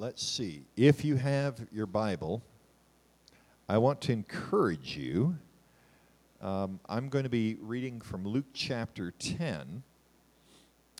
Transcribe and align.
let's 0.00 0.26
see. 0.26 0.62
If 0.78 1.04
you 1.04 1.16
have 1.16 1.60
your 1.70 1.84
Bible, 1.84 2.42
I 3.68 3.76
want 3.76 4.00
to 4.02 4.12
encourage 4.12 4.96
you. 4.96 5.36
Um, 6.40 6.80
I'm 6.88 7.10
going 7.10 7.24
to 7.24 7.30
be 7.30 7.58
reading 7.60 8.00
from 8.00 8.24
Luke 8.26 8.46
chapter 8.54 9.10
10, 9.18 9.82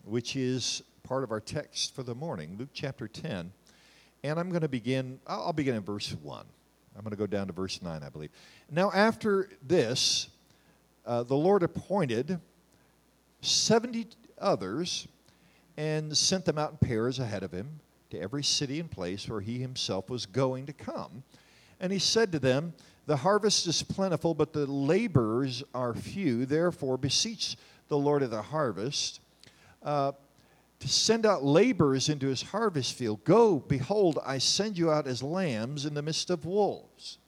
which 0.05 0.37
is 0.37 0.83
part 1.03 1.25
of 1.25 1.31
our 1.31 1.41
text 1.41 1.95
for 1.95 2.03
the 2.03 2.15
morning. 2.15 2.57
Luke 2.59 2.69
chapter 2.75 3.09
10. 3.09 3.51
And 4.23 4.39
I'm 4.39 4.51
going 4.51 4.61
to 4.61 4.69
begin, 4.69 5.19
I'll, 5.27 5.55
begin 5.55 5.77
in 5.77 5.83
verse 5.83 6.15
1. 6.23 6.45
I'm 6.95 7.03
going 7.03 7.11
to 7.11 7.17
go 7.17 7.27
down 7.27 7.47
to 7.47 7.55
verse 7.55 7.81
9, 7.81 8.03
I 8.03 8.11
believe. 8.11 8.31
Now, 8.71 8.93
after 8.93 9.49
this, 9.67 10.29
uh, 11.07 11.23
the 11.23 11.37
Lord 11.37 11.63
appointed 11.63 12.39
70 13.41 14.09
others 14.39 15.09
and 15.79 16.15
sent 16.15 16.45
them 16.45 16.59
out 16.59 16.73
in 16.73 16.77
pairs 16.87 17.19
ahead 17.19 17.43
of 17.43 17.51
him 17.51 17.81
to 18.11 18.21
every 18.21 18.45
city 18.45 18.81
and 18.81 18.91
place 18.91 19.29
where 19.29 19.41
he 19.41 19.59
himself 19.59 20.11
was 20.11 20.27
going 20.27 20.67
to 20.67 20.73
come. 20.73 21.23
And 21.81 21.93
he 21.93 21.99
said 21.99 22.33
to 22.33 22.39
them, 22.39 22.75
The 23.07 23.17
harvest 23.17 23.67
is 23.67 23.83
plentiful, 23.83 24.35
but 24.35 24.53
the 24.53 24.67
laborers 24.67 25.63
are 25.75 25.95
few. 25.95 26.47
Therefore, 26.47 26.97
beseech 26.97 27.57
the 27.89 27.99
Lord 27.99 28.23
of 28.23 28.31
the 28.31 28.43
harvest 28.43 29.21
uh, 29.83 30.13
to 30.79 30.89
send 30.89 31.27
out 31.27 31.45
laborers 31.45 32.09
into 32.09 32.27
his 32.29 32.43
harvest 32.43 32.95
field. 32.95 33.25
Go, 33.25 33.59
behold, 33.59 34.19
I 34.25 34.39
send 34.39 34.79
you 34.79 34.91
out 34.91 35.07
as 35.07 35.23
lambs 35.23 35.87
in 35.87 35.95
the 35.95 36.03
midst 36.03 36.31
of 36.31 36.45
wolves. 36.45 37.19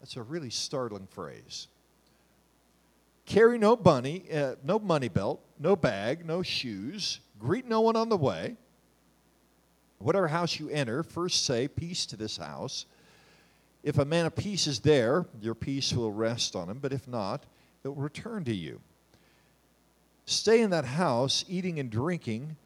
That's 0.00 0.16
a 0.16 0.22
really 0.22 0.50
startling 0.50 1.08
phrase. 1.10 1.68
Carry 3.26 3.58
no 3.58 3.76
money, 3.76 4.24
uh, 4.32 4.56
no 4.62 4.78
money 4.78 5.08
belt, 5.08 5.40
no 5.58 5.76
bag, 5.76 6.26
no 6.26 6.42
shoes. 6.42 7.20
Greet 7.38 7.66
no 7.66 7.80
one 7.80 7.96
on 7.96 8.08
the 8.08 8.16
way. 8.16 8.56
Whatever 9.98 10.28
house 10.28 10.58
you 10.58 10.68
enter, 10.68 11.02
first 11.02 11.44
say, 11.44 11.68
Peace 11.68 12.06
to 12.06 12.16
this 12.16 12.36
house. 12.36 12.86
If 13.82 13.98
a 13.98 14.04
man 14.04 14.26
of 14.26 14.34
peace 14.34 14.66
is 14.66 14.80
there, 14.80 15.26
your 15.40 15.54
peace 15.54 15.92
will 15.92 16.10
rest 16.10 16.56
on 16.56 16.70
him, 16.70 16.78
but 16.80 16.92
if 16.92 17.06
not, 17.06 17.44
it 17.82 17.88
will 17.88 17.96
return 17.96 18.44
to 18.44 18.54
you. 18.54 18.80
Stay 20.26 20.62
in 20.62 20.70
that 20.70 20.86
house, 20.86 21.44
eating 21.48 21.78
and 21.78 21.90
drinking 21.90 22.56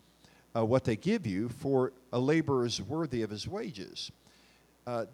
uh, 0.56 0.64
what 0.64 0.84
they 0.84 0.96
give 0.96 1.26
you, 1.26 1.48
for 1.48 1.92
a 2.12 2.18
laborer 2.18 2.64
is 2.64 2.80
worthy 2.80 3.22
of 3.22 3.30
his 3.30 3.48
wages. 3.48 4.12
Uh, 4.86 5.06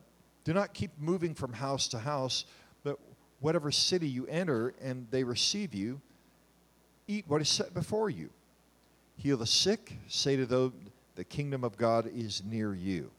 do 0.44 0.52
not 0.52 0.74
keep 0.74 0.90
moving 0.98 1.34
from 1.34 1.52
house 1.54 1.88
to 1.88 1.98
house, 1.98 2.44
but 2.82 2.98
whatever 3.40 3.70
city 3.70 4.08
you 4.08 4.26
enter 4.26 4.74
and 4.80 5.06
they 5.10 5.24
receive 5.24 5.74
you, 5.74 6.00
eat 7.08 7.24
what 7.28 7.40
is 7.40 7.48
set 7.48 7.72
before 7.72 8.10
you. 8.10 8.28
Heal 9.16 9.38
the 9.38 9.46
sick, 9.46 9.96
say 10.08 10.36
to 10.36 10.44
those, 10.44 10.72
the 11.16 11.24
kingdom 11.24 11.64
of 11.64 11.76
God 11.76 12.10
is 12.14 12.42
near 12.44 12.74
you. 12.74 13.10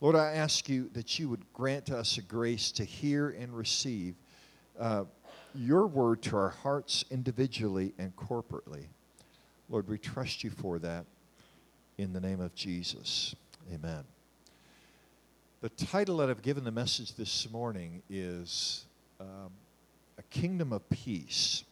Lord, 0.00 0.16
I 0.16 0.32
ask 0.32 0.68
you 0.68 0.90
that 0.94 1.18
you 1.18 1.28
would 1.28 1.44
grant 1.52 1.90
us 1.90 2.18
a 2.18 2.22
grace 2.22 2.72
to 2.72 2.84
hear 2.84 3.30
and 3.30 3.56
receive 3.56 4.14
uh, 4.78 5.04
your 5.54 5.86
word 5.86 6.22
to 6.22 6.36
our 6.36 6.48
hearts 6.48 7.04
individually 7.10 7.92
and 7.98 8.14
corporately. 8.16 8.86
Lord, 9.68 9.88
we 9.88 9.98
trust 9.98 10.42
you 10.42 10.50
for 10.50 10.78
that 10.80 11.04
in 11.98 12.12
the 12.12 12.20
name 12.20 12.40
of 12.40 12.54
Jesus. 12.54 13.34
Amen. 13.72 14.02
The 15.60 15.68
title 15.68 16.16
that 16.16 16.30
I've 16.30 16.42
given 16.42 16.64
the 16.64 16.72
message 16.72 17.14
this 17.14 17.48
morning 17.52 18.02
is 18.10 18.86
um, 19.20 19.52
A 20.18 20.22
Kingdom 20.30 20.72
of 20.72 20.88
Peace. 20.90 21.62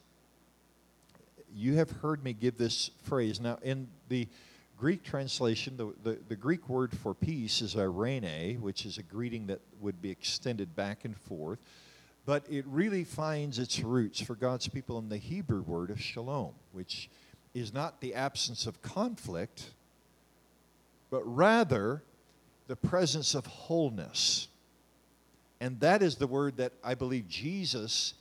You 1.52 1.74
have 1.74 1.90
heard 1.90 2.22
me 2.22 2.32
give 2.32 2.56
this 2.56 2.92
phrase. 3.02 3.40
Now, 3.40 3.58
in 3.62 3.88
the 4.08 4.28
Greek 4.80 5.02
translation, 5.02 5.76
the, 5.76 5.92
the, 6.02 6.18
the, 6.28 6.34
Greek 6.34 6.66
word 6.66 6.96
for 6.96 7.12
peace 7.12 7.60
is 7.60 7.74
eirene, 7.74 8.58
which 8.60 8.86
is 8.86 8.96
a 8.96 9.02
greeting 9.02 9.46
that 9.48 9.60
would 9.78 10.00
be 10.00 10.08
extended 10.08 10.74
back 10.74 11.04
and 11.04 11.14
forth. 11.14 11.58
But 12.24 12.46
it 12.48 12.64
really 12.66 13.04
finds 13.04 13.58
its 13.58 13.80
roots 13.80 14.22
for 14.22 14.34
God's 14.34 14.68
people 14.68 14.98
in 14.98 15.10
the 15.10 15.18
Hebrew 15.18 15.60
word 15.60 15.90
of 15.90 16.00
shalom, 16.00 16.54
which 16.72 17.10
is 17.52 17.74
not 17.74 18.00
the 18.00 18.14
absence 18.14 18.64
of 18.64 18.80
conflict, 18.80 19.72
but 21.10 21.22
rather 21.24 22.02
the 22.66 22.76
presence 22.76 23.34
of 23.34 23.44
wholeness. 23.44 24.48
And 25.60 25.78
that 25.80 26.02
is 26.02 26.16
the 26.16 26.26
word 26.26 26.56
that 26.56 26.72
I 26.82 26.94
believe 26.94 27.28
Jesus, 27.28 28.14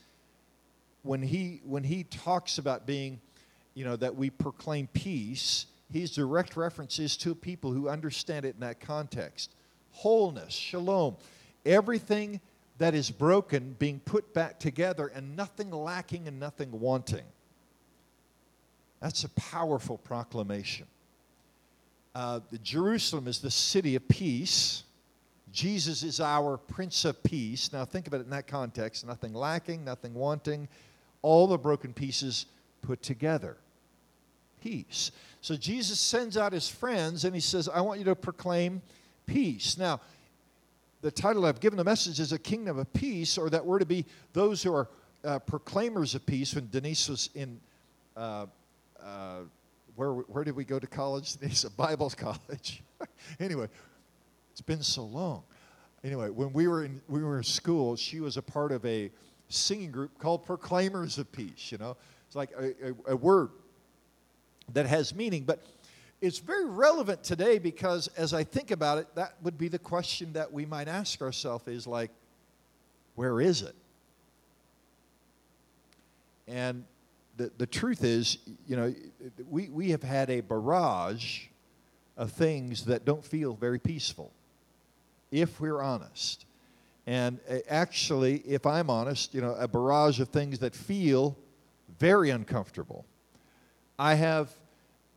when 1.04 1.22
he, 1.22 1.62
when 1.64 1.86
he 1.86 2.04
talks 2.04 2.58
about 2.58 2.86
being, 2.86 3.22
you 3.76 3.86
know, 3.86 3.96
that 3.96 4.18
we 4.18 4.30
proclaim 4.30 4.88
peace, 4.88 5.66
his 5.92 6.12
direct 6.12 6.56
references 6.56 7.18
to 7.18 7.34
people 7.34 7.72
who 7.72 7.90
understand 7.90 8.46
it 8.46 8.56
in 8.56 8.62
that 8.62 8.80
context. 8.80 9.56
Wholeness, 9.92 10.54
shalom, 10.54 11.18
everything 11.66 12.40
that 12.78 12.94
is 12.94 13.12
broken 13.12 13.76
being 13.80 14.00
put 14.00 14.34
back 14.34 14.60
together 14.60 15.08
and 15.08 15.36
nothing 15.36 15.72
lacking 15.72 16.28
and 16.28 16.40
nothing 16.40 16.72
wanting. 16.72 17.26
That's 19.02 19.24
a 19.24 19.30
powerful 19.30 19.98
proclamation. 19.98 20.88
Uh, 22.16 22.40
Jerusalem 22.64 23.28
is 23.28 23.40
the 23.40 23.52
city 23.52 23.96
of 23.96 24.08
peace. 24.08 24.84
Jesus 25.52 26.04
is 26.04 26.20
our 26.20 26.58
Prince 26.58 27.06
of 27.06 27.22
Peace. 27.24 27.72
Now, 27.74 27.86
think 27.86 28.08
about 28.08 28.22
it 28.22 28.24
in 28.24 28.30
that 28.32 28.48
context 28.48 29.06
nothing 29.06 29.34
lacking, 29.34 29.84
nothing 29.84 30.14
wanting, 30.14 30.68
all 31.22 31.48
the 31.48 31.58
broken 31.58 31.94
pieces 31.94 32.46
put 32.82 33.02
together. 33.02 33.58
Peace. 34.62 35.12
So, 35.42 35.56
Jesus 35.56 36.00
sends 36.00 36.38
out 36.38 36.54
his 36.54 36.70
friends 36.70 37.26
and 37.26 37.34
he 37.34 37.42
says, 37.42 37.70
I 37.70 37.82
want 37.82 38.00
you 38.00 38.06
to 38.06 38.16
proclaim 38.16 38.82
peace. 39.26 39.78
Now, 39.78 40.02
the 41.02 41.12
title 41.12 41.46
I've 41.46 41.60
given 41.60 41.78
the 41.78 41.84
message 41.84 42.20
is 42.20 42.34
A 42.34 42.40
Kingdom 42.40 42.78
of 42.78 42.92
Peace, 42.94 43.38
or 43.38 43.50
that 43.50 43.66
we're 43.66 43.80
to 43.80 43.86
be 43.86 44.06
those 44.34 44.62
who 44.62 44.74
are 44.74 44.90
uh, 45.24 45.40
proclaimers 45.40 46.14
of 46.16 46.26
peace. 46.26 46.54
When 46.54 46.68
Denise 46.70 47.08
was 47.08 47.30
in 47.36 47.60
uh, 48.18 48.48
uh, 49.02 49.40
where, 49.96 50.12
where 50.12 50.44
did 50.44 50.56
we 50.56 50.66
go 50.66 50.80
to 50.80 50.88
college? 50.88 51.36
Denise, 51.36 51.64
a 51.64 51.70
Bible 51.70 52.10
college. 52.10 52.84
anyway, 53.40 53.68
it's 54.52 54.62
been 54.62 54.84
so 54.84 55.04
long. 55.04 55.44
Anyway, 56.04 56.30
when 56.30 56.54
we 56.54 56.68
were 56.68 56.86
in 56.86 57.02
we 57.08 57.24
were 57.24 57.38
in 57.38 57.44
school, 57.44 57.96
she 57.96 58.20
was 58.20 58.38
a 58.38 58.42
part 58.42 58.72
of 58.72 58.86
a 58.86 59.12
singing 59.50 59.92
group 59.92 60.18
called 60.18 60.46
Proclaimers 60.46 61.18
of 61.18 61.32
Peace. 61.32 61.72
You 61.72 61.78
know, 61.78 61.98
it's 62.28 62.36
like 62.36 62.52
a, 62.58 62.90
a, 62.90 63.14
a 63.14 63.16
word 63.16 63.50
that 64.74 64.86
has 64.86 65.14
meaning, 65.14 65.44
but 65.44 65.64
it's 66.22 66.40
very 66.40 66.66
relevant 66.66 67.24
today 67.24 67.60
because 67.60 68.08
as 68.18 68.34
I 68.34 68.44
think 68.44 68.72
about 68.72 68.98
it, 68.98 69.08
that 69.16 69.36
would 69.42 69.58
be 69.58 69.68
the 69.68 69.80
question 69.80 70.34
that 70.34 70.52
we 70.52 70.66
might 70.66 70.88
ask 70.88 71.22
ourselves: 71.22 71.68
is 71.68 71.88
like, 71.88 72.12
where 73.16 73.40
is 73.40 73.62
it? 73.62 73.76
And 76.48 76.84
the, 77.38 77.52
the 77.58 77.68
truth 77.68 78.04
is, 78.04 78.38
you 78.68 78.76
know, 78.76 78.94
we, 79.50 79.70
we 79.70 79.92
have 79.92 80.04
had 80.04 80.30
a 80.30 80.42
barrage 80.42 81.46
of 82.18 82.32
things 82.32 82.86
that 82.86 83.06
don't 83.06 83.24
feel 83.24 83.54
very 83.54 83.80
peaceful, 83.80 84.32
if 85.32 85.62
we're 85.62 85.82
honest. 85.82 86.46
And 87.08 87.40
uh, 87.50 87.60
actually, 87.70 88.38
if 88.40 88.66
I'm 88.66 88.90
honest, 88.90 89.34
you 89.34 89.42
know, 89.42 89.56
a 89.56 89.68
barrage 89.68 90.20
of 90.20 90.30
things 90.30 90.60
that 90.60 90.76
feel 90.76 91.38
very 91.98 92.30
uncomfortable. 92.30 93.06
I 94.00 94.16
have 94.16 94.50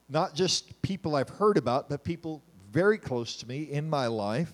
not 0.09 0.35
just 0.35 0.83
people 0.83 1.15
I've 1.15 1.29
heard 1.29 1.57
about, 1.57 1.89
but 1.89 2.03
people 2.03 2.43
very 2.73 2.99
close 2.99 3.37
to 3.37 3.49
me 3.49 3.63
in 3.63 3.89
my 3.89 4.09
life 4.09 4.53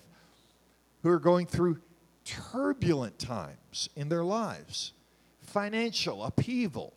who 1.01 1.09
are 1.09 1.19
going 1.19 1.47
through 1.47 1.79
turbulent 2.25 3.17
times 3.17 3.89
in 3.95 4.07
their 4.07 4.23
lives, 4.23 4.93
financial 5.41 6.23
upheaval, 6.23 6.93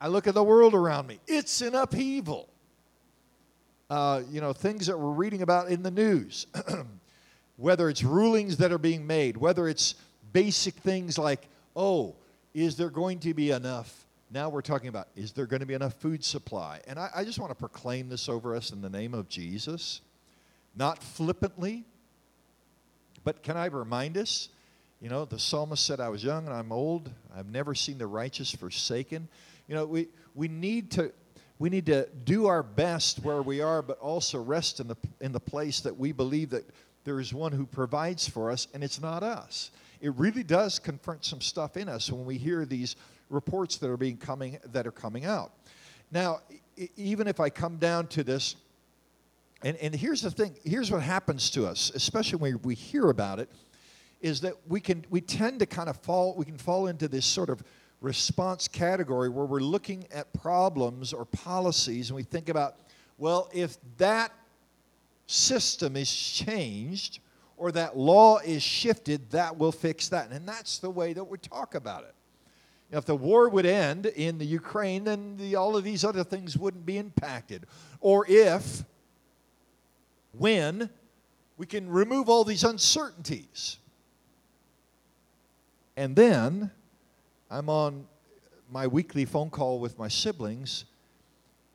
I 0.00 0.08
look 0.08 0.26
at 0.26 0.34
the 0.34 0.42
world 0.42 0.74
around 0.74 1.06
me, 1.06 1.20
it's 1.28 1.60
an 1.60 1.76
upheaval. 1.76 2.48
Uh, 3.88 4.22
you 4.30 4.40
know, 4.40 4.52
things 4.52 4.86
that 4.86 4.98
we're 4.98 5.10
reading 5.10 5.42
about 5.42 5.68
in 5.68 5.82
the 5.82 5.90
news, 5.90 6.46
whether 7.56 7.90
it's 7.90 8.02
rulings 8.02 8.56
that 8.56 8.72
are 8.72 8.78
being 8.78 9.06
made, 9.06 9.36
whether 9.36 9.68
it's 9.68 9.94
basic 10.32 10.74
things 10.74 11.18
like, 11.18 11.46
oh, 11.76 12.16
is 12.54 12.76
there 12.76 12.88
going 12.88 13.18
to 13.20 13.34
be 13.34 13.50
enough? 13.50 14.06
Now 14.32 14.48
we're 14.48 14.62
talking 14.62 14.88
about, 14.88 15.08
is 15.14 15.32
there 15.32 15.44
going 15.44 15.60
to 15.60 15.66
be 15.66 15.74
enough 15.74 15.92
food 15.94 16.24
supply? 16.24 16.80
And 16.86 16.98
I, 16.98 17.10
I 17.16 17.24
just 17.24 17.38
want 17.38 17.50
to 17.50 17.54
proclaim 17.54 18.08
this 18.08 18.30
over 18.30 18.56
us 18.56 18.72
in 18.72 18.80
the 18.80 18.88
name 18.88 19.12
of 19.12 19.28
Jesus, 19.28 20.00
not 20.74 21.02
flippantly, 21.02 21.84
but 23.24 23.42
can 23.42 23.58
I 23.58 23.66
remind 23.66 24.16
us? 24.16 24.48
You 25.02 25.10
know, 25.10 25.26
the 25.26 25.38
psalmist 25.38 25.84
said, 25.84 26.00
I 26.00 26.08
was 26.08 26.24
young 26.24 26.46
and 26.46 26.54
I'm 26.54 26.72
old. 26.72 27.10
I've 27.36 27.50
never 27.50 27.74
seen 27.74 27.98
the 27.98 28.06
righteous 28.06 28.50
forsaken. 28.50 29.28
You 29.68 29.74
know, 29.74 29.84
we, 29.84 30.08
we 30.34 30.48
need 30.48 30.90
to 30.92 31.12
we 31.58 31.70
need 31.70 31.86
to 31.86 32.08
do 32.24 32.46
our 32.46 32.62
best 32.62 33.22
where 33.22 33.40
we 33.40 33.60
are, 33.60 33.82
but 33.82 33.98
also 34.00 34.42
rest 34.42 34.80
in 34.80 34.88
the 34.88 34.96
in 35.20 35.30
the 35.30 35.40
place 35.40 35.80
that 35.80 35.96
we 35.96 36.10
believe 36.10 36.50
that 36.50 36.68
there 37.04 37.20
is 37.20 37.32
one 37.32 37.52
who 37.52 37.66
provides 37.66 38.26
for 38.26 38.50
us, 38.50 38.66
and 38.74 38.82
it's 38.82 39.00
not 39.00 39.22
us. 39.22 39.70
It 40.00 40.12
really 40.16 40.42
does 40.42 40.80
confront 40.80 41.24
some 41.24 41.40
stuff 41.40 41.76
in 41.76 41.88
us 41.88 42.10
when 42.10 42.24
we 42.24 42.36
hear 42.36 42.64
these 42.64 42.96
reports 43.32 43.78
that 43.78 43.90
are 43.90 43.96
being 43.96 44.16
coming 44.16 44.58
that 44.72 44.86
are 44.86 44.92
coming 44.92 45.24
out. 45.24 45.50
Now, 46.10 46.40
even 46.96 47.26
if 47.26 47.40
I 47.40 47.50
come 47.50 47.78
down 47.78 48.06
to 48.08 48.22
this, 48.22 48.56
And, 49.64 49.76
and 49.78 49.94
here's 49.94 50.22
the 50.22 50.30
thing 50.30 50.56
here's 50.64 50.90
what 50.90 51.02
happens 51.02 51.50
to 51.50 51.66
us, 51.66 51.92
especially 51.94 52.38
when 52.38 52.60
we 52.62 52.74
hear 52.74 53.10
about 53.10 53.38
it, 53.38 53.48
is 54.20 54.40
that 54.40 54.54
we, 54.68 54.80
can, 54.80 55.04
we 55.08 55.20
tend 55.20 55.60
to 55.60 55.66
kind 55.66 55.88
of 55.88 55.96
fall, 55.96 56.34
we 56.36 56.44
can 56.44 56.58
fall 56.58 56.88
into 56.88 57.08
this 57.08 57.26
sort 57.26 57.48
of 57.48 57.62
response 58.00 58.68
category 58.68 59.28
where 59.28 59.46
we're 59.46 59.60
looking 59.60 60.06
at 60.12 60.32
problems 60.32 61.12
or 61.12 61.24
policies 61.24 62.10
and 62.10 62.16
we 62.16 62.24
think 62.24 62.48
about, 62.48 62.74
well, 63.18 63.48
if 63.52 63.76
that 63.98 64.32
system 65.26 65.96
is 65.96 66.12
changed 66.12 67.20
or 67.56 67.72
that 67.72 67.96
law 67.96 68.38
is 68.38 68.62
shifted, 68.62 69.30
that 69.30 69.56
will 69.56 69.72
fix 69.72 70.08
that. 70.08 70.30
And 70.32 70.48
that's 70.48 70.78
the 70.80 70.90
way 70.90 71.12
that 71.14 71.24
we 71.24 71.38
talk 71.38 71.74
about 71.76 72.02
it. 72.02 72.14
If 72.92 73.06
the 73.06 73.16
war 73.16 73.48
would 73.48 73.64
end 73.64 74.04
in 74.04 74.36
the 74.36 74.44
Ukraine, 74.44 75.04
then 75.04 75.38
the, 75.38 75.56
all 75.56 75.76
of 75.76 75.82
these 75.82 76.04
other 76.04 76.22
things 76.22 76.58
wouldn't 76.58 76.84
be 76.84 76.98
impacted. 76.98 77.64
Or 78.00 78.26
if, 78.28 78.84
when, 80.36 80.90
we 81.56 81.64
can 81.64 81.88
remove 81.88 82.28
all 82.28 82.44
these 82.44 82.64
uncertainties. 82.64 83.78
And 85.96 86.14
then 86.14 86.70
I'm 87.50 87.70
on 87.70 88.06
my 88.70 88.86
weekly 88.86 89.24
phone 89.24 89.48
call 89.48 89.78
with 89.78 89.98
my 89.98 90.08
siblings, 90.08 90.84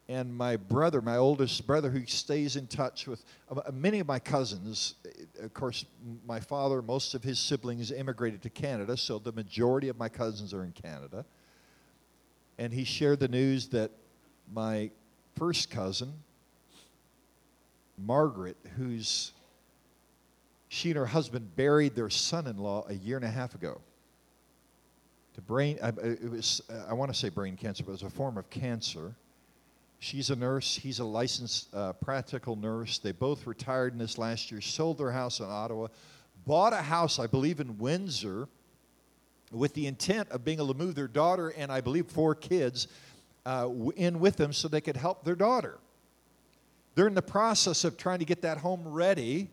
and 0.09 0.33
my 0.33 0.55
brother, 0.55 1.01
my 1.01 1.17
oldest 1.17 1.67
brother, 1.67 1.89
who 1.89 2.05
stays 2.05 2.55
in 2.55 2.67
touch 2.67 3.07
with 3.07 3.23
uh, 3.51 3.71
many 3.73 3.99
of 3.99 4.07
my 4.07 4.19
cousins. 4.19 4.95
Of 5.41 5.53
course, 5.53 5.85
my 6.25 6.39
father, 6.39 6.81
most 6.81 7.13
of 7.13 7.23
his 7.23 7.39
siblings 7.39 7.91
immigrated 7.91 8.41
to 8.43 8.49
Canada, 8.49 8.95
so 8.95 9.19
the 9.19 9.33
majority 9.33 9.89
of 9.89 9.97
my 9.97 10.07
cousins 10.07 10.53
are 10.53 10.63
in 10.63 10.71
Canada. 10.71 11.25
And 12.57 12.73
he 12.73 12.85
shared 12.85 13.19
the 13.19 13.27
news 13.27 13.67
that 13.69 13.91
my 14.53 14.91
first 15.35 15.69
cousin, 15.69 16.13
Margaret, 17.97 18.57
who's 18.77 19.33
she 20.69 20.89
and 20.89 20.97
her 20.97 21.05
husband 21.05 21.55
buried 21.55 21.95
their 21.95 22.09
son-in-law 22.09 22.85
a 22.89 22.93
year 22.93 23.15
and 23.15 23.25
a 23.25 23.29
half 23.29 23.55
ago. 23.55 23.79
To 25.35 25.41
brain, 25.41 25.77
uh, 25.81 25.91
it 26.01 26.29
was 26.29 26.61
I 26.89 26.93
want 26.93 27.11
to 27.11 27.17
say 27.17 27.29
brain 27.29 27.57
cancer, 27.57 27.83
but 27.83 27.91
it 27.91 27.93
was 27.93 28.03
a 28.03 28.09
form 28.09 28.37
of 28.37 28.49
cancer 28.49 29.15
She's 29.99 30.29
a 30.29 30.35
nurse. 30.35 30.75
He's 30.75 30.99
a 30.99 31.05
licensed 31.05 31.73
uh, 31.73 31.93
practical 31.93 32.55
nurse. 32.55 32.99
They 32.99 33.11
both 33.11 33.47
retired 33.47 33.93
in 33.93 33.99
this 33.99 34.17
last 34.17 34.51
year, 34.51 34.61
sold 34.61 34.99
their 34.99 35.11
house 35.11 35.39
in 35.39 35.47
Ottawa, 35.47 35.87
bought 36.45 36.73
a 36.73 36.81
house, 36.81 37.19
I 37.19 37.27
believe, 37.27 37.59
in 37.59 37.77
Windsor 37.77 38.47
with 39.51 39.73
the 39.73 39.87
intent 39.87 40.29
of 40.29 40.43
being 40.43 40.59
able 40.59 40.73
to 40.73 40.77
move 40.77 40.95
their 40.95 41.07
daughter 41.07 41.49
and 41.49 41.71
I 41.71 41.81
believe 41.81 42.07
four 42.07 42.35
kids 42.35 42.87
uh, 43.45 43.69
in 43.95 44.19
with 44.19 44.35
them 44.35 44.51
so 44.51 44.67
they 44.67 44.81
could 44.81 44.97
help 44.97 45.23
their 45.23 45.35
daughter. 45.35 45.79
They're 46.95 47.07
in 47.07 47.15
the 47.15 47.21
process 47.21 47.83
of 47.83 47.97
trying 47.97 48.19
to 48.19 48.25
get 48.25 48.41
that 48.41 48.57
home 48.57 48.81
ready. 48.85 49.49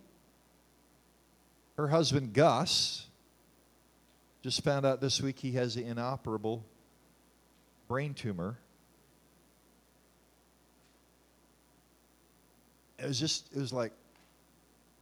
Her 1.77 1.89
husband, 1.89 2.33
Gus, 2.33 3.07
just 4.43 4.65
found 4.65 4.85
out 4.85 5.01
this 5.01 5.21
week 5.21 5.39
he 5.39 5.53
has 5.53 5.77
an 5.77 5.85
inoperable 5.87 6.65
brain 7.87 8.15
tumor 8.15 8.59
it 13.05 13.09
was 13.09 13.21
just, 13.21 13.53
it 13.55 13.59
was 13.59 13.73
like, 13.73 13.93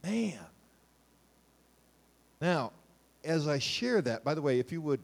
man. 0.03 0.37
Now, 2.41 2.73
as 3.23 3.47
I 3.47 3.59
share 3.59 4.01
that, 4.01 4.25
by 4.25 4.33
the 4.33 4.41
way, 4.41 4.59
if 4.59 4.73
you 4.73 4.81
would 4.81 4.99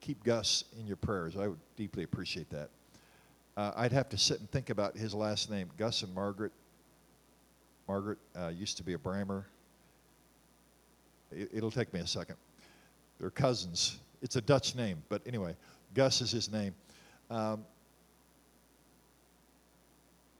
keep 0.00 0.24
Gus 0.24 0.64
in 0.80 0.86
your 0.86 0.96
prayers, 0.96 1.36
I 1.36 1.48
would 1.48 1.58
deeply 1.76 2.02
appreciate 2.02 2.48
that. 2.48 2.70
Uh, 3.58 3.72
I'd 3.76 3.92
have 3.92 4.08
to 4.08 4.18
sit 4.18 4.40
and 4.40 4.50
think 4.50 4.70
about 4.70 4.96
his 4.96 5.14
last 5.14 5.50
name. 5.50 5.68
Gus 5.76 6.02
and 6.02 6.14
Margaret. 6.14 6.52
Margaret 7.86 8.18
uh, 8.34 8.48
used 8.48 8.78
to 8.78 8.82
be 8.82 8.94
a 8.94 8.98
Brammer. 8.98 9.44
It, 11.30 11.62
will 11.62 11.70
take 11.70 11.92
me 11.92 12.00
a 12.00 12.06
second. 12.06 12.36
They're 13.20 13.30
cousins. 13.30 13.98
It's 14.22 14.36
a 14.36 14.40
Dutch 14.40 14.74
name, 14.74 15.02
but 15.10 15.20
anyway, 15.26 15.54
Gus 15.92 16.22
is 16.22 16.30
his 16.30 16.50
name. 16.50 16.74
Um, 17.30 17.64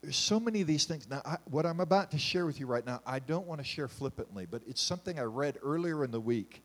there's 0.07 0.15
so 0.15 0.39
many 0.39 0.61
of 0.61 0.67
these 0.67 0.85
things. 0.85 1.05
Now, 1.09 1.21
I, 1.25 1.35
what 1.51 1.65
I'm 1.65 1.81
about 1.81 2.11
to 2.11 2.17
share 2.17 2.45
with 2.45 2.61
you 2.61 2.65
right 2.65 2.85
now, 2.85 3.01
I 3.05 3.19
don't 3.19 3.45
want 3.45 3.59
to 3.59 3.65
share 3.65 3.89
flippantly, 3.89 4.47
but 4.49 4.61
it's 4.65 4.81
something 4.81 5.19
I 5.19 5.23
read 5.23 5.57
earlier 5.61 6.05
in 6.05 6.11
the 6.11 6.19
week. 6.21 6.63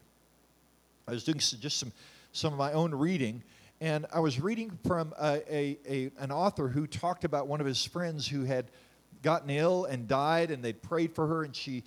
I 1.08 1.10
was 1.10 1.24
doing 1.24 1.38
just 1.38 1.80
some, 1.80 1.90
some 2.30 2.52
of 2.52 2.58
my 2.60 2.72
own 2.72 2.94
reading, 2.94 3.42
and 3.80 4.06
I 4.14 4.20
was 4.20 4.40
reading 4.40 4.78
from 4.86 5.12
a, 5.20 5.42
a, 5.52 5.78
a, 5.88 6.10
an 6.20 6.30
author 6.30 6.68
who 6.68 6.86
talked 6.86 7.24
about 7.24 7.48
one 7.48 7.60
of 7.60 7.66
his 7.66 7.84
friends 7.84 8.28
who 8.28 8.44
had 8.44 8.66
gotten 9.24 9.50
ill 9.50 9.86
and 9.86 10.06
died, 10.06 10.52
and 10.52 10.62
they'd 10.62 10.80
prayed 10.80 11.12
for 11.12 11.26
her, 11.26 11.42
and 11.42 11.56
she, 11.56 11.82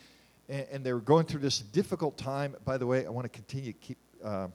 and, 0.50 0.68
and 0.74 0.84
they 0.84 0.92
were 0.92 1.00
going 1.00 1.26
through 1.26 1.40
this 1.40 1.60
difficult 1.60 2.18
time. 2.18 2.54
By 2.66 2.78
the 2.78 2.86
way, 2.86 3.06
I 3.06 3.10
want 3.12 3.24
to 3.24 3.30
continue 3.30 3.72
to 3.72 3.80
keep 3.80 3.98
uh, 4.22 4.50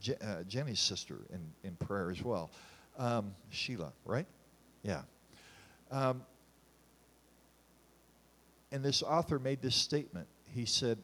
Je, 0.00 0.14
uh, 0.14 0.44
Jenny's 0.44 0.80
sister 0.80 1.16
in, 1.30 1.40
in 1.62 1.76
prayer 1.76 2.10
as 2.10 2.22
well. 2.24 2.50
Um, 2.98 3.34
Sheila, 3.50 3.92
right? 4.06 4.24
Yeah. 4.82 5.02
Um, 5.90 6.22
and 8.70 8.84
this 8.84 9.02
author 9.02 9.38
made 9.38 9.62
this 9.62 9.76
statement. 9.76 10.26
He 10.46 10.64
said, 10.64 10.98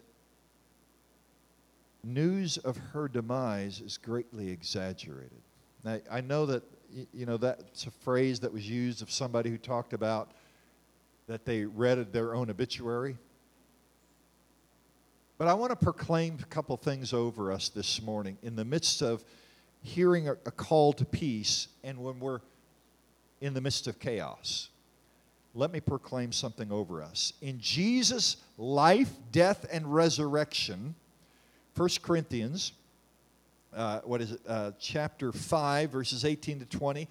News 2.02 2.58
of 2.58 2.76
her 2.76 3.08
demise 3.08 3.80
is 3.80 3.96
greatly 3.96 4.50
exaggerated. 4.50 5.40
Now, 5.84 6.00
I 6.10 6.20
know 6.20 6.44
that, 6.46 6.62
you 7.14 7.24
know, 7.24 7.38
that's 7.38 7.86
a 7.86 7.90
phrase 7.90 8.40
that 8.40 8.52
was 8.52 8.68
used 8.68 9.00
of 9.00 9.10
somebody 9.10 9.48
who 9.48 9.56
talked 9.56 9.94
about 9.94 10.32
that 11.28 11.46
they 11.46 11.64
read 11.64 12.12
their 12.12 12.34
own 12.34 12.50
obituary. 12.50 13.16
But 15.38 15.48
I 15.48 15.54
want 15.54 15.70
to 15.70 15.76
proclaim 15.76 16.38
a 16.42 16.46
couple 16.46 16.76
things 16.76 17.14
over 17.14 17.50
us 17.50 17.70
this 17.70 18.02
morning 18.02 18.36
in 18.42 18.54
the 18.54 18.66
midst 18.66 19.00
of 19.00 19.24
hearing 19.82 20.28
a, 20.28 20.32
a 20.32 20.50
call 20.50 20.92
to 20.92 21.04
peace 21.06 21.68
and 21.82 21.98
when 21.98 22.20
we're 22.20 22.40
in 23.40 23.54
the 23.54 23.60
midst 23.60 23.86
of 23.86 23.98
chaos 23.98 24.68
let 25.54 25.70
me 25.70 25.80
proclaim 25.80 26.32
something 26.32 26.72
over 26.72 27.02
us. 27.02 27.32
In 27.40 27.60
Jesus' 27.60 28.36
life, 28.58 29.10
death, 29.30 29.64
and 29.70 29.92
resurrection, 29.92 30.96
1 31.76 31.88
Corinthians, 32.02 32.72
uh, 33.72 34.00
what 34.00 34.20
is 34.20 34.32
it, 34.32 34.40
uh, 34.48 34.72
chapter 34.80 35.32
5, 35.32 35.90
verses 35.90 36.24
18 36.24 36.58
to 36.60 36.66
20, 36.66 37.08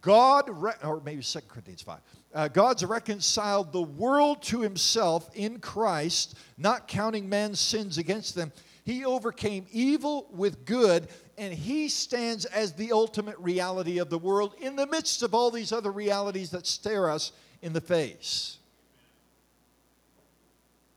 God, 0.00 0.48
re- 0.48 0.72
or 0.84 1.00
maybe 1.04 1.22
2 1.22 1.40
Corinthians 1.48 1.82
5, 1.82 1.98
uh, 2.32 2.48
God's 2.48 2.84
reconciled 2.84 3.72
the 3.72 3.82
world 3.82 4.42
to 4.44 4.60
himself 4.60 5.28
in 5.34 5.58
Christ, 5.58 6.36
not 6.56 6.86
counting 6.86 7.28
man's 7.28 7.60
sins 7.60 7.98
against 7.98 8.34
them. 8.34 8.52
He 8.84 9.04
overcame 9.04 9.66
evil 9.72 10.28
with 10.32 10.64
good, 10.64 11.08
and 11.40 11.54
he 11.54 11.88
stands 11.88 12.44
as 12.44 12.74
the 12.74 12.92
ultimate 12.92 13.38
reality 13.38 13.96
of 13.96 14.10
the 14.10 14.18
world 14.18 14.54
in 14.60 14.76
the 14.76 14.86
midst 14.86 15.22
of 15.22 15.34
all 15.34 15.50
these 15.50 15.72
other 15.72 15.90
realities 15.90 16.50
that 16.50 16.66
stare 16.66 17.08
us 17.08 17.32
in 17.62 17.72
the 17.72 17.80
face. 17.80 18.58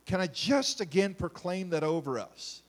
Can 0.06 0.20
I 0.20 0.28
just 0.28 0.82
again 0.82 1.14
proclaim 1.14 1.70
that 1.70 1.82
over 1.82 2.20
us? 2.20 2.62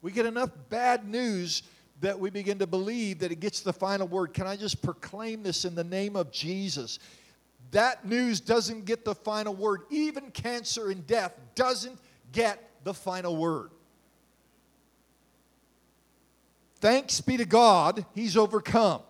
We 0.00 0.10
get 0.10 0.24
enough 0.24 0.48
bad 0.70 1.06
news 1.06 1.64
that 2.00 2.18
we 2.18 2.30
begin 2.30 2.60
to 2.60 2.66
believe 2.66 3.18
that 3.18 3.30
it 3.30 3.40
gets 3.40 3.60
the 3.60 3.74
final 3.74 4.08
word. 4.08 4.32
Can 4.32 4.46
I 4.46 4.56
just 4.56 4.80
proclaim 4.80 5.42
this 5.42 5.66
in 5.66 5.74
the 5.74 5.84
name 5.84 6.16
of 6.16 6.32
Jesus? 6.32 6.98
That 7.72 8.06
news 8.06 8.40
doesn't 8.40 8.86
get 8.86 9.04
the 9.04 9.14
final 9.14 9.54
word. 9.54 9.82
Even 9.90 10.30
cancer 10.30 10.88
and 10.90 11.06
death 11.06 11.34
doesn't 11.54 11.98
get 12.32 12.70
the 12.84 12.94
final 12.94 13.36
word. 13.36 13.68
Thanks 16.80 17.20
be 17.20 17.36
to 17.36 17.44
God, 17.44 18.04
He's 18.14 18.36
overcome. 18.36 19.02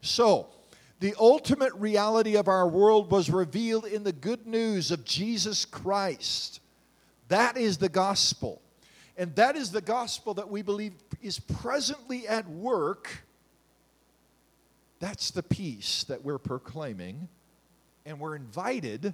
So, 0.00 0.48
the 1.00 1.14
ultimate 1.18 1.74
reality 1.74 2.36
of 2.36 2.46
our 2.46 2.68
world 2.68 3.10
was 3.10 3.28
revealed 3.28 3.86
in 3.86 4.04
the 4.04 4.12
good 4.12 4.46
news 4.46 4.92
of 4.92 5.04
Jesus 5.04 5.64
Christ. 5.64 6.60
That 7.28 7.56
is 7.56 7.78
the 7.78 7.88
gospel. 7.88 8.62
And 9.16 9.34
that 9.34 9.56
is 9.56 9.70
the 9.72 9.80
gospel 9.80 10.34
that 10.34 10.48
we 10.48 10.62
believe 10.62 10.94
is 11.20 11.38
presently 11.38 12.26
at 12.28 12.48
work. 12.48 13.24
That's 15.00 15.32
the 15.32 15.42
peace 15.42 16.04
that 16.04 16.24
we're 16.24 16.38
proclaiming, 16.38 17.28
and 18.06 18.20
we're 18.20 18.36
invited 18.36 19.12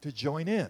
to 0.00 0.12
join 0.12 0.48
in. 0.48 0.68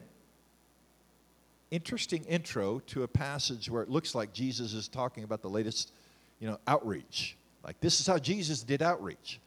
Interesting 1.70 2.24
intro 2.24 2.78
to 2.86 3.02
a 3.02 3.08
passage 3.08 3.70
where 3.70 3.82
it 3.82 3.90
looks 3.90 4.14
like 4.14 4.32
Jesus 4.32 4.72
is 4.72 4.88
talking 4.88 5.24
about 5.24 5.42
the 5.42 5.50
latest, 5.50 5.92
you 6.40 6.48
know, 6.48 6.58
outreach. 6.66 7.36
Like 7.64 7.80
this 7.80 8.00
is 8.00 8.06
how 8.06 8.18
Jesus 8.18 8.62
did 8.62 8.82
outreach 8.82 9.40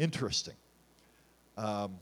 interesting. 0.00 0.54
Um, 1.56 1.98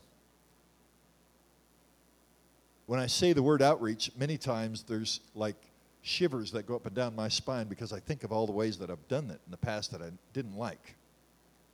when 2.87 2.99
I 2.99 3.07
say 3.07 3.33
the 3.33 3.43
word 3.43 3.61
outreach, 3.61 4.09
many 4.17 4.37
times 4.37 4.83
there's 4.83 5.19
like 5.35 5.57
shivers 6.01 6.51
that 6.53 6.65
go 6.65 6.75
up 6.75 6.85
and 6.85 6.95
down 6.95 7.15
my 7.15 7.27
spine 7.27 7.67
because 7.67 7.91
I 7.91 7.99
think 7.99 8.23
of 8.23 8.31
all 8.31 8.47
the 8.47 8.53
ways 8.53 8.77
that 8.79 8.89
I've 8.89 9.07
done 9.09 9.25
it 9.25 9.39
in 9.45 9.51
the 9.51 9.57
past 9.57 9.91
that 9.91 10.01
I 10.01 10.09
didn't 10.33 10.57
like. 10.57 10.95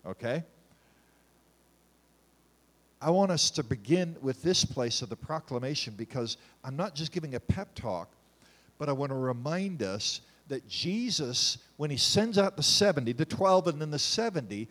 Okay? 0.06 0.44
I 3.06 3.12
want 3.12 3.30
us 3.30 3.52
to 3.52 3.64
begin 3.64 4.18
with 4.20 4.42
this 4.42 4.66
place 4.66 5.04
of 5.04 5.10
the 5.10 5.16
proclamation 5.16 5.94
because 5.96 6.38
I'm 6.64 6.76
not 6.76 6.96
just 6.96 7.12
giving 7.12 7.36
a 7.36 7.40
pep 7.40 7.76
talk, 7.76 8.10
but 8.80 8.90
I 8.90 8.94
want 8.94 9.12
to 9.12 9.16
remind 9.16 9.84
us 9.84 10.22
that 10.48 10.68
Jesus, 10.68 11.60
when 11.78 11.92
he 11.92 11.98
sends 11.98 12.40
out 12.40 12.58
the 12.58 12.64
70, 12.64 13.12
the 13.14 13.24
12 13.24 13.68
and 13.68 13.80
then 13.80 13.92
the 13.92 14.00
70, 14.00 14.68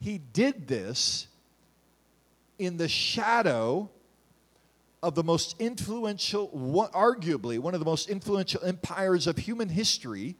he 0.00 0.18
did 0.32 0.68
this 0.68 1.26
in 2.60 2.76
the 2.76 2.86
shadow 2.86 3.90
of 5.02 5.16
the 5.16 5.24
most 5.24 5.56
influential, 5.58 6.50
arguably 6.94 7.58
one 7.58 7.74
of 7.74 7.80
the 7.80 7.86
most 7.86 8.08
influential 8.08 8.62
empires 8.62 9.26
of 9.26 9.36
human 9.36 9.68
history, 9.68 10.36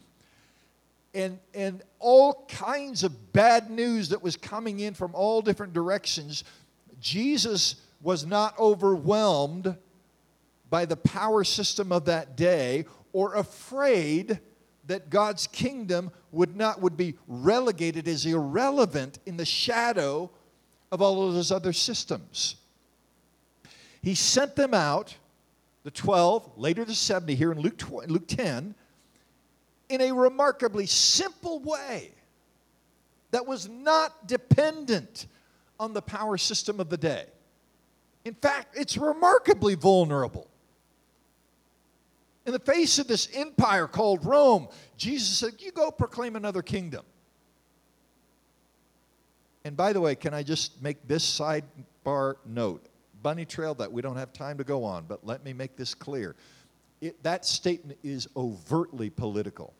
and, 1.13 1.41
and 1.55 1.83
all 1.99 2.47
kinds 2.49 3.03
of 3.03 3.33
bad 3.33 3.69
news 3.69 4.11
that 4.11 4.23
was 4.23 4.37
coming 4.37 4.79
in 4.79 4.95
from 4.95 5.13
all 5.15 5.43
different 5.43 5.73
directions. 5.73 6.45
Jesus 7.03 7.77
was 8.01 8.25
not 8.25 8.59
overwhelmed 8.59 9.77
by 10.71 10.87
the 10.87 10.97
power 10.97 11.45
system 11.45 11.93
of 11.93 12.07
that 12.07 12.37
day 12.37 12.87
or 13.13 13.35
afraid 13.35 14.41
that 14.87 15.11
God's 15.11 15.47
kingdom 15.47 16.11
would 16.31 16.57
not 16.57 16.81
would 16.81 16.97
be 16.97 17.15
relegated 17.29 18.09
as 18.09 18.25
irrelevant 18.25 19.19
in 19.27 19.37
the 19.37 19.45
shadow 19.45 20.31
of 20.91 21.03
all 21.03 21.29
of 21.29 21.35
those 21.35 21.53
other 21.53 21.73
systems. 21.73 22.57
He 24.03 24.15
sent 24.15 24.57
them 24.57 24.75
out, 24.75 25.15
the 25.85 25.91
12, 25.91 26.53
later 26.57 26.85
the 26.85 26.95
70 26.95 27.35
here 27.35 27.53
in 27.53 27.61
Luke, 27.61 27.79
20, 27.79 28.09
Luke 28.11 28.27
10, 28.27 28.75
in 29.89 30.01
a 30.01 30.13
remarkably 30.13 30.87
simple 30.87 31.61
way 31.61 32.11
that 33.31 33.47
was 33.47 33.69
not 33.69 34.27
dependent 34.27 35.27
on 35.79 35.93
the 35.93 36.03
power 36.03 36.37
system 36.37 36.81
of 36.81 36.89
the 36.89 36.97
day. 36.97 37.27
In 38.25 38.35
fact, 38.35 38.77
it's 38.77 38.97
remarkably 38.97 39.75
vulnerable. 39.75 40.49
In 42.47 42.53
the 42.53 42.59
face 42.59 42.99
of 42.99 43.07
this 43.07 43.29
empire 43.35 43.87
called 43.87 44.25
Rome, 44.25 44.69
Jesus 44.97 45.39
said, 45.39 45.55
You 45.59 45.73
go 45.73 45.91
proclaim 45.91 46.37
another 46.37 46.63
kingdom. 46.63 47.05
And 49.65 49.77
by 49.77 49.93
the 49.93 50.01
way, 50.01 50.15
can 50.15 50.35
I 50.35 50.43
just 50.43 50.83
make 50.83 51.07
this 51.07 51.25
sidebar 51.25 52.37
note? 52.45 52.87
Bunny 53.23 53.45
trailed 53.45 53.79
that 53.79 53.93
we 53.93 54.03
don't 54.03 54.17
have 54.17 54.33
time 54.33 54.59
to 54.59 54.65
go 54.65 54.83
on, 54.83 55.05
but 55.07 55.25
let 55.25 55.45
me 55.45 55.53
make 55.53 55.77
this 55.77 55.95
clear. 55.95 56.35
It, 57.01 57.23
that 57.23 57.45
statement 57.45 57.99
is 58.03 58.29
overtly 58.37 59.11
political. 59.11 59.73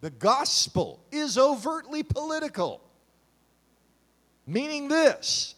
The 0.00 0.10
gospel 0.10 1.00
is 1.10 1.36
overtly 1.36 2.02
political. 2.02 2.82
Meaning 4.46 4.88
this 4.88 5.54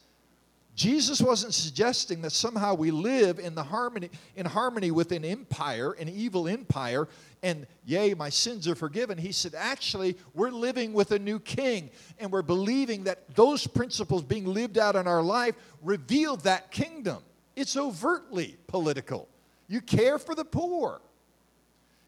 Jesus 0.77 1.23
wasn't 1.23 1.55
suggesting 1.55 2.21
that 2.21 2.33
somehow 2.33 2.75
we 2.75 2.91
live 2.91 3.39
in 3.39 3.55
the 3.55 3.63
harmony 3.63 4.11
in 4.37 4.45
harmony 4.45 4.91
with 4.91 5.11
an 5.11 5.25
empire, 5.25 5.93
an 5.93 6.09
evil 6.09 6.47
empire, 6.47 7.09
and 7.43 7.67
yay, 7.87 8.13
my 8.13 8.29
sins 8.29 8.69
are 8.69 8.75
forgiven. 8.75 9.17
He 9.17 9.33
said, 9.33 9.55
actually, 9.57 10.17
we're 10.35 10.51
living 10.51 10.93
with 10.93 11.13
a 11.13 11.19
new 11.19 11.39
king, 11.39 11.91
and 12.19 12.31
we're 12.31 12.43
believing 12.43 13.05
that 13.05 13.35
those 13.35 13.67
principles 13.67 14.23
being 14.23 14.45
lived 14.45 14.77
out 14.77 14.97
in 14.97 15.07
our 15.07 15.23
life 15.23 15.55
reveal 15.83 16.37
that 16.39 16.71
kingdom. 16.71 17.23
It's 17.55 17.77
overtly 17.77 18.57
political. 18.67 19.29
You 19.69 19.81
care 19.81 20.19
for 20.19 20.35
the 20.35 20.45
poor. 20.45 21.01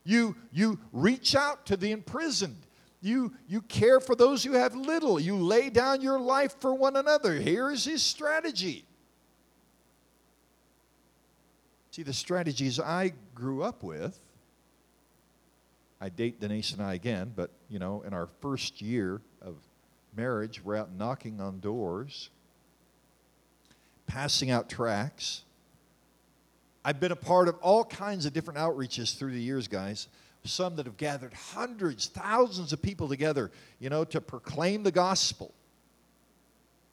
You, 0.04 0.36
you 0.52 0.78
reach 0.92 1.34
out 1.34 1.66
to 1.66 1.76
the 1.76 1.90
imprisoned. 1.90 2.66
You, 3.00 3.32
you 3.46 3.60
care 3.62 4.00
for 4.00 4.16
those 4.16 4.42
who 4.42 4.52
have 4.54 4.74
little. 4.74 5.20
You 5.20 5.36
lay 5.36 5.70
down 5.70 6.00
your 6.00 6.18
life 6.18 6.56
for 6.60 6.74
one 6.74 6.96
another. 6.96 7.34
Here's 7.34 7.84
his 7.84 8.02
strategy. 8.02 8.84
See, 11.92 12.02
the 12.02 12.12
strategies 12.12 12.80
I 12.80 13.12
grew 13.34 13.62
up 13.62 13.82
with, 13.82 14.18
I 16.00 16.08
date 16.08 16.40
Denise 16.40 16.72
and 16.72 16.82
I 16.82 16.94
again, 16.94 17.32
but, 17.34 17.50
you 17.68 17.78
know, 17.78 18.02
in 18.02 18.12
our 18.12 18.28
first 18.40 18.80
year 18.82 19.20
of 19.42 19.56
marriage, 20.16 20.62
we're 20.64 20.76
out 20.76 20.92
knocking 20.92 21.40
on 21.40 21.60
doors, 21.60 22.30
passing 24.06 24.50
out 24.50 24.68
tracts. 24.68 25.42
I've 26.84 27.00
been 27.00 27.12
a 27.12 27.16
part 27.16 27.48
of 27.48 27.56
all 27.58 27.84
kinds 27.84 28.26
of 28.26 28.32
different 28.32 28.58
outreaches 28.58 29.16
through 29.16 29.32
the 29.32 29.40
years, 29.40 29.68
guys 29.68 30.08
some 30.48 30.76
that 30.76 30.86
have 30.86 30.96
gathered 30.96 31.32
hundreds, 31.34 32.06
thousands 32.06 32.72
of 32.72 32.82
people 32.82 33.08
together, 33.08 33.50
you 33.78 33.90
know, 33.90 34.04
to 34.04 34.20
proclaim 34.20 34.82
the 34.82 34.90
gospel. 34.90 35.54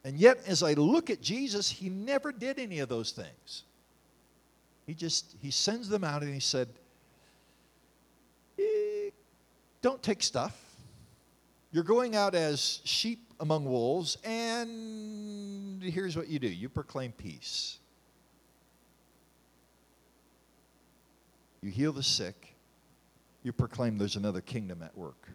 And 0.04 0.18
yet, 0.18 0.40
as 0.46 0.62
I 0.62 0.74
look 0.74 1.10
at 1.10 1.22
Jesus, 1.22 1.70
he 1.70 1.90
never 1.90 2.32
did 2.32 2.60
any 2.60 2.80
of 2.80 2.90
those 2.90 3.12
things. 3.12 3.64
He 4.86 4.94
just, 4.94 5.36
he 5.42 5.50
sends 5.50 5.90
them 5.90 6.04
out 6.04 6.22
and 6.22 6.34
he 6.34 6.40
said, 6.40 6.68
eh, 8.60 9.10
don't 9.82 10.02
take 10.04 10.22
stuff. 10.22 10.56
You're 11.72 11.84
going 11.84 12.16
out 12.16 12.36
as 12.36 12.82
sheep 12.84 13.34
among 13.40 13.66
wolves, 13.66 14.18
and 14.24 15.82
here's 15.84 16.16
what 16.16 16.28
you 16.28 16.40
do 16.40 16.48
you 16.48 16.70
proclaim 16.70 17.12
peace. 17.12 17.80
You 21.62 21.72
heal 21.72 21.92
the 21.92 22.04
sick, 22.04 22.45
you 23.46 23.54
proclaim 23.54 24.00
there's 24.00 24.16
another 24.16 24.42
kingdom 24.42 24.82
at 24.82 24.98
work. 24.98 25.30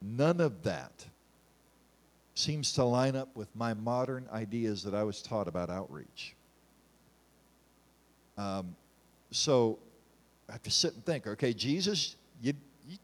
None 0.00 0.40
of 0.40 0.62
that 0.62 1.04
seems 2.34 2.72
to 2.72 2.84
line 2.84 3.14
up 3.14 3.36
with 3.36 3.54
my 3.54 3.74
modern 3.74 4.26
ideas 4.32 4.82
that 4.84 4.94
I 4.94 5.02
was 5.02 5.20
taught 5.20 5.46
about 5.46 5.68
outreach. 5.68 6.34
Um, 8.38 8.74
so 9.30 9.78
I 10.48 10.52
have 10.52 10.62
to 10.62 10.70
sit 10.70 10.94
and 10.94 11.04
think. 11.04 11.26
Okay, 11.26 11.52
Jesus, 11.52 12.16
you, 12.40 12.54
you, 12.86 12.96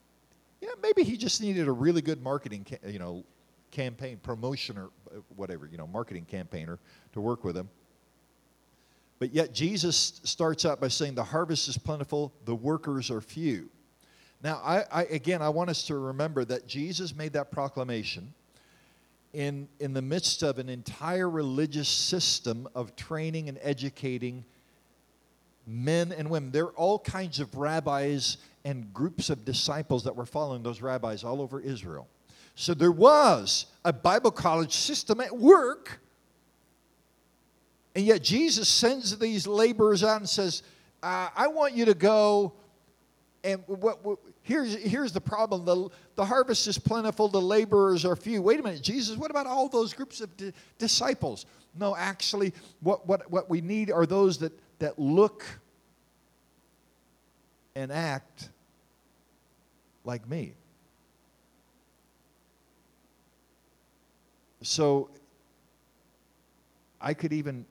maybe 0.83 1.04
he 1.04 1.19
just 1.19 1.43
needed 1.43 1.69
a 1.69 1.73
really 1.73 2.00
good 2.00 2.23
marketing, 2.23 2.64
ca- 2.66 2.88
you 2.88 2.99
know, 2.99 3.23
campaign 3.71 4.19
promotion 4.23 4.78
or 4.78 4.85
uh, 5.14 5.21
whatever, 5.37 5.66
you 5.66 5.76
know, 5.76 5.87
marketing 5.87 6.25
campaigner 6.25 6.78
to 7.12 7.21
work 7.21 7.45
with 7.45 7.54
him. 7.54 7.69
But 9.25 9.35
yet 9.35 9.54
Jesus 9.54 10.21
starts 10.25 10.66
out 10.66 10.83
by 10.83 10.88
saying, 10.88 11.14
The 11.14 11.25
harvest 11.25 11.66
is 11.66 11.78
plentiful, 11.78 12.35
the 12.45 12.54
workers 12.54 13.11
are 13.11 13.23
few. 13.23 13.71
Now, 14.43 14.61
I, 14.62 14.85
I, 14.93 15.04
again, 15.04 15.40
I 15.40 15.49
want 15.49 15.71
us 15.71 15.85
to 15.85 15.97
remember 15.97 16.45
that 16.45 16.66
Jesus 16.66 17.16
made 17.16 17.33
that 17.33 17.50
proclamation 17.50 18.35
in, 19.33 19.66
in 19.81 19.95
the 19.95 20.02
midst 20.02 20.43
of 20.43 20.59
an 20.59 20.69
entire 20.69 21.31
religious 21.31 21.88
system 21.88 22.69
of 22.75 22.97
training 22.97 23.49
and 23.49 23.59
educating 23.62 24.45
men 25.66 26.12
and 26.12 26.28
women. 26.28 26.50
There 26.50 26.66
are 26.66 26.75
all 26.75 26.99
kinds 26.99 27.40
of 27.40 27.54
rabbis 27.54 28.37
and 28.62 28.93
groups 28.93 29.31
of 29.31 29.47
disciples 29.47 30.04
that 30.04 30.14
were 30.14 30.26
following 30.26 30.62
those 30.62 30.83
rabbis 30.83 31.25
all 31.25 31.40
over 31.40 31.61
Israel. 31.61 32.09
So 32.57 32.75
there 32.75 32.93
was 32.93 33.64
a 33.87 33.93
Bible 33.95 34.33
college 34.33 34.75
system 34.75 35.23
at 35.23 35.35
work 35.35 36.02
and 37.94 38.04
yet 38.04 38.22
Jesus 38.22 38.68
sends 38.68 39.16
these 39.18 39.46
laborers 39.46 40.02
out 40.02 40.18
and 40.20 40.28
says, 40.28 40.62
uh, 41.02 41.28
I 41.34 41.46
want 41.48 41.74
you 41.74 41.84
to 41.84 41.94
go. 41.94 42.54
And 43.44 43.62
what, 43.66 44.04
what, 44.04 44.18
here's, 44.42 44.74
here's 44.74 45.12
the 45.12 45.20
problem 45.20 45.64
the, 45.64 45.88
the 46.16 46.24
harvest 46.24 46.66
is 46.66 46.78
plentiful, 46.78 47.28
the 47.28 47.40
laborers 47.40 48.04
are 48.04 48.16
few. 48.16 48.40
Wait 48.42 48.58
a 48.58 48.62
minute, 48.62 48.82
Jesus, 48.82 49.16
what 49.16 49.30
about 49.30 49.46
all 49.46 49.68
those 49.68 49.92
groups 49.92 50.20
of 50.20 50.34
di- 50.36 50.52
disciples? 50.78 51.46
No, 51.78 51.94
actually, 51.94 52.52
what, 52.80 53.06
what, 53.06 53.30
what 53.30 53.50
we 53.50 53.60
need 53.60 53.90
are 53.90 54.06
those 54.06 54.38
that, 54.38 54.52
that 54.78 54.98
look 54.98 55.44
and 57.76 57.92
act 57.92 58.48
like 60.04 60.28
me. 60.28 60.54
So 64.62 65.10
I 67.04 67.12
could 67.12 67.34
even, 67.34 67.66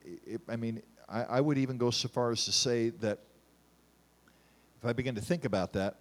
I 0.48 0.56
mean, 0.56 0.84
I, 1.10 1.24
I 1.24 1.42
would 1.42 1.58
even 1.58 1.80
go 1.80 1.90
so 1.90 2.08
far 2.08 2.30
as 2.30 2.46
to 2.46 2.52
say 2.52 2.90
that 2.90 3.18
if 4.78 4.86
I 4.86 4.94
begin 4.94 5.16
to 5.16 5.22
think 5.22 5.44
about 5.44 5.74
that, 5.74 5.96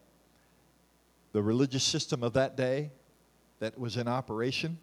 the 1.33 1.43
religious 1.43 1.83
system 1.83 2.23
of 2.23 2.35
that 2.35 2.59
day 2.59 2.91
that 3.59 3.79
was 3.79 3.97
in 3.97 4.07
operation, 4.07 4.77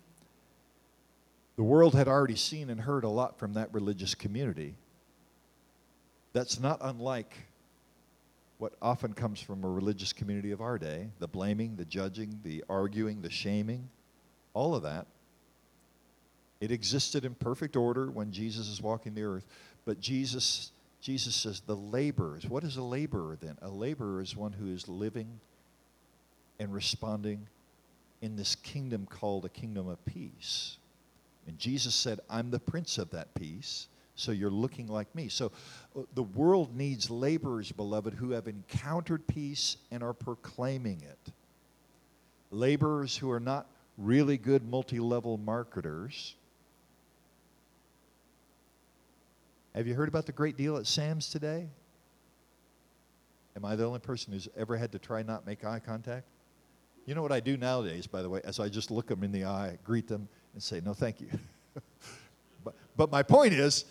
the 1.57 1.63
world 1.63 1.93
had 1.93 2.07
already 2.07 2.35
seen 2.35 2.71
and 2.71 2.81
heard 2.81 3.03
a 3.03 3.09
lot 3.09 3.37
from 3.37 3.53
that 3.53 3.71
religious 3.71 4.15
community. 4.15 4.73
That's 6.33 6.59
not 6.59 6.79
unlike 6.81 7.35
what 8.57 8.73
often 8.81 9.13
comes 9.13 9.39
from 9.39 9.63
a 9.63 9.69
religious 9.69 10.11
community 10.11 10.49
of 10.49 10.59
our 10.59 10.79
day 10.79 11.09
the 11.19 11.27
blaming, 11.27 11.75
the 11.75 11.85
judging, 11.85 12.39
the 12.43 12.63
arguing, 12.67 13.21
the 13.21 13.29
shaming, 13.29 13.89
all 14.55 14.73
of 14.73 14.81
that. 14.81 15.05
It 16.61 16.71
existed 16.71 17.25
in 17.25 17.35
perfect 17.35 17.75
order 17.75 18.11
when 18.11 18.31
Jesus 18.31 18.67
is 18.67 18.81
walking 18.81 19.13
the 19.13 19.23
earth. 19.23 19.45
But 19.85 19.99
Jesus, 19.99 20.71
Jesus 21.01 21.35
says, 21.35 21.61
the 21.61 21.75
laborers. 21.75 22.45
What 22.45 22.63
is 22.63 22.77
a 22.77 22.83
laborer 22.83 23.37
then? 23.39 23.57
A 23.61 23.69
laborer 23.69 24.21
is 24.21 24.35
one 24.35 24.51
who 24.51 24.67
is 24.67 24.87
living 24.87 25.39
and 26.59 26.73
responding 26.73 27.47
in 28.21 28.35
this 28.35 28.55
kingdom 28.55 29.07
called 29.09 29.45
a 29.45 29.49
kingdom 29.49 29.87
of 29.87 30.03
peace. 30.05 30.77
And 31.47 31.57
Jesus 31.57 31.95
said, 31.95 32.19
I'm 32.29 32.51
the 32.51 32.59
prince 32.59 32.97
of 32.97 33.09
that 33.11 33.33
peace, 33.33 33.87
so 34.15 34.31
you're 34.31 34.51
looking 34.51 34.87
like 34.87 35.13
me. 35.15 35.29
So 35.29 35.51
uh, 35.97 36.01
the 36.13 36.23
world 36.23 36.75
needs 36.75 37.09
laborers, 37.09 37.71
beloved, 37.71 38.13
who 38.13 38.31
have 38.31 38.47
encountered 38.47 39.25
peace 39.25 39.77
and 39.91 40.03
are 40.03 40.13
proclaiming 40.13 41.01
it. 41.01 41.33
Laborers 42.51 43.15
who 43.15 43.31
are 43.31 43.39
not 43.39 43.67
really 43.97 44.37
good 44.37 44.67
multi 44.67 44.99
level 44.99 45.37
marketers. 45.37 46.35
Have 49.75 49.87
you 49.87 49.93
heard 49.93 50.09
about 50.09 50.25
the 50.25 50.31
great 50.31 50.57
deal 50.57 50.77
at 50.77 50.87
Sam's 50.87 51.29
today? 51.29 51.67
Am 53.55 53.65
I 53.65 53.75
the 53.75 53.85
only 53.85 53.99
person 53.99 54.33
who's 54.33 54.47
ever 54.57 54.77
had 54.77 54.91
to 54.93 54.99
try 54.99 55.21
not 55.21 55.45
make 55.45 55.63
eye 55.63 55.79
contact? 55.79 56.25
You 57.05 57.15
know 57.15 57.21
what 57.21 57.31
I 57.31 57.39
do 57.39 57.57
nowadays, 57.57 58.07
by 58.07 58.21
the 58.21 58.29
way, 58.29 58.41
as 58.43 58.59
I 58.59 58.69
just 58.69 58.91
look 58.91 59.07
them 59.07 59.23
in 59.23 59.31
the 59.31 59.45
eye, 59.45 59.77
greet 59.83 60.07
them, 60.07 60.27
and 60.53 60.61
say, 60.61 60.81
no, 60.83 60.93
thank 60.93 61.21
you. 61.21 61.27
but, 62.63 62.75
but 62.95 63.11
my 63.11 63.23
point 63.23 63.53
is, 63.53 63.85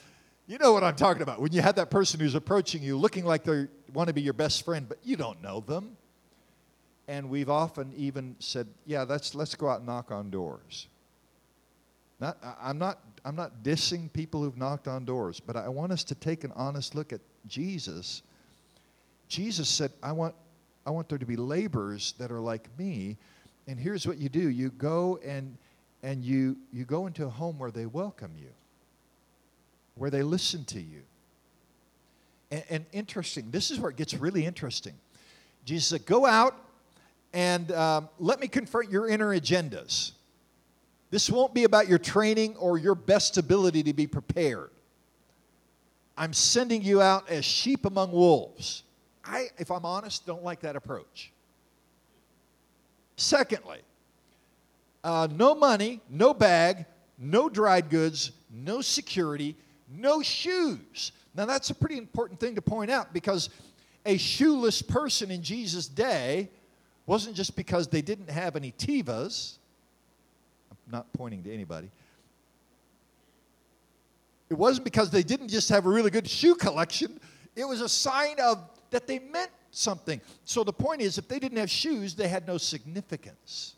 you 0.47 0.56
know 0.58 0.73
what 0.73 0.82
I'm 0.82 0.97
talking 0.97 1.23
about. 1.23 1.40
When 1.40 1.52
you 1.52 1.61
have 1.61 1.75
that 1.76 1.90
person 1.90 2.20
who's 2.20 2.35
approaching 2.35 2.82
you 2.82 2.97
looking 2.97 3.25
like 3.25 3.44
they 3.44 3.66
want 3.92 4.08
to 4.08 4.14
be 4.14 4.23
your 4.23 4.32
best 4.32 4.64
friend, 4.64 4.88
but 4.88 4.99
you 5.04 5.16
don't 5.16 5.42
know 5.42 5.61
them. 5.61 5.97
And 7.06 7.28
we've 7.28 7.50
often 7.50 7.92
even 7.97 8.37
said, 8.38 8.66
yeah, 8.87 9.02
let's, 9.02 9.35
let's 9.35 9.54
go 9.54 9.68
out 9.68 9.78
and 9.78 9.87
knock 9.87 10.11
on 10.11 10.30
doors. 10.30 10.88
Not, 12.20 12.37
I'm, 12.60 12.78
not, 12.78 12.98
I'm 13.25 13.37
not 13.37 13.62
dissing 13.62 14.12
people 14.12 14.42
who've 14.42 14.56
knocked 14.56 14.88
on 14.88 15.04
doors, 15.04 15.40
but 15.40 15.56
I 15.56 15.68
want 15.68 15.92
us 15.92 16.02
to 16.04 16.14
take 16.14 16.44
an 16.44 16.52
honest 16.56 16.94
look 16.94 17.12
at 17.12 17.20
Jesus. 17.46 18.22
Jesus 19.28 19.68
said, 19.68 19.92
I 20.02 20.12
want, 20.12 20.34
I 20.84 20.90
want 20.90 21.08
there 21.08 21.18
to 21.18 21.26
be 21.26 21.37
laborers 21.37 22.14
that 22.18 22.32
are 22.32 22.40
like 22.40 22.68
me. 22.78 23.16
And 23.66 23.78
here's 23.78 24.06
what 24.06 24.18
you 24.18 24.28
do 24.28 24.48
you 24.48 24.70
go 24.70 25.20
and 25.25 25.56
and 26.02 26.25
you, 26.25 26.56
you 26.72 26.84
go 26.84 27.06
into 27.06 27.26
a 27.26 27.28
home 27.28 27.58
where 27.58 27.70
they 27.70 27.87
welcome 27.87 28.32
you, 28.38 28.50
where 29.96 30.10
they 30.10 30.22
listen 30.22 30.64
to 30.66 30.80
you. 30.80 31.02
And, 32.50 32.64
and 32.70 32.87
interesting, 32.92 33.50
this 33.50 33.70
is 33.70 33.78
where 33.78 33.90
it 33.90 33.96
gets 33.96 34.14
really 34.14 34.46
interesting. 34.46 34.94
Jesus 35.64 35.88
said, 35.88 36.06
Go 36.06 36.25
out 36.25 36.54
and 37.32 37.70
um, 37.72 38.08
let 38.18 38.40
me 38.40 38.48
confront 38.48 38.90
your 38.90 39.08
inner 39.08 39.38
agendas. 39.38 40.12
This 41.10 41.30
won't 41.30 41.54
be 41.54 41.64
about 41.64 41.88
your 41.88 41.98
training 41.98 42.56
or 42.56 42.78
your 42.78 42.94
best 42.94 43.38
ability 43.38 43.82
to 43.84 43.92
be 43.92 44.06
prepared. 44.06 44.70
I'm 46.16 46.32
sending 46.32 46.82
you 46.82 47.00
out 47.00 47.28
as 47.30 47.44
sheep 47.44 47.86
among 47.86 48.12
wolves. 48.12 48.82
I, 49.24 49.46
if 49.58 49.70
I'm 49.70 49.84
honest, 49.84 50.26
don't 50.26 50.42
like 50.42 50.60
that 50.60 50.76
approach. 50.76 51.32
Secondly, 53.16 53.78
uh, 55.04 55.28
no 55.30 55.54
money, 55.54 56.00
no 56.10 56.34
bag, 56.34 56.86
no 57.18 57.48
dried 57.48 57.88
goods, 57.88 58.32
no 58.50 58.80
security, 58.80 59.56
no 59.88 60.22
shoes. 60.22 61.12
Now, 61.34 61.46
that's 61.46 61.70
a 61.70 61.74
pretty 61.74 61.98
important 61.98 62.40
thing 62.40 62.54
to 62.56 62.62
point 62.62 62.90
out 62.90 63.12
because 63.12 63.50
a 64.04 64.16
shoeless 64.16 64.82
person 64.82 65.30
in 65.30 65.42
Jesus' 65.42 65.86
day 65.86 66.50
wasn't 67.06 67.36
just 67.36 67.56
because 67.56 67.88
they 67.88 68.02
didn't 68.02 68.30
have 68.30 68.56
any 68.56 68.72
Tevas. 68.72 69.58
Not 70.90 71.12
pointing 71.12 71.42
to 71.45 71.52
anybody. 71.52 71.90
It 74.50 74.54
wasn't 74.54 74.85
because 74.85 75.11
they 75.11 75.23
didn't 75.23 75.49
just 75.49 75.68
have 75.68 75.85
a 75.85 75.90
really 75.90 76.11
good 76.11 76.28
shoe 76.28 76.54
collection. 76.54 77.21
It 77.54 77.66
was 77.66 77.80
a 77.80 77.88
sign 77.88 78.37
of 78.40 78.64
that 78.90 79.07
they 79.07 79.18
meant 79.18 79.50
something. 79.71 80.21
So 80.45 80.64
the 80.64 80.73
point 80.73 81.02
is, 81.02 81.18
if 81.18 81.28
they 81.28 81.38
didn't 81.38 81.59
have 81.59 81.71
shoes, 81.71 82.14
they 82.14 82.28
had 82.28 82.47
no 82.47 82.57
significance 82.57 83.75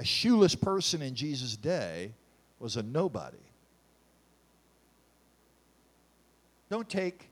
a 0.00 0.04
shoeless 0.04 0.54
person 0.54 1.02
in 1.02 1.14
Jesus' 1.14 1.56
day 1.56 2.14
was 2.58 2.76
a 2.76 2.82
nobody. 2.82 3.36
Don't 6.70 6.88
take 6.88 7.28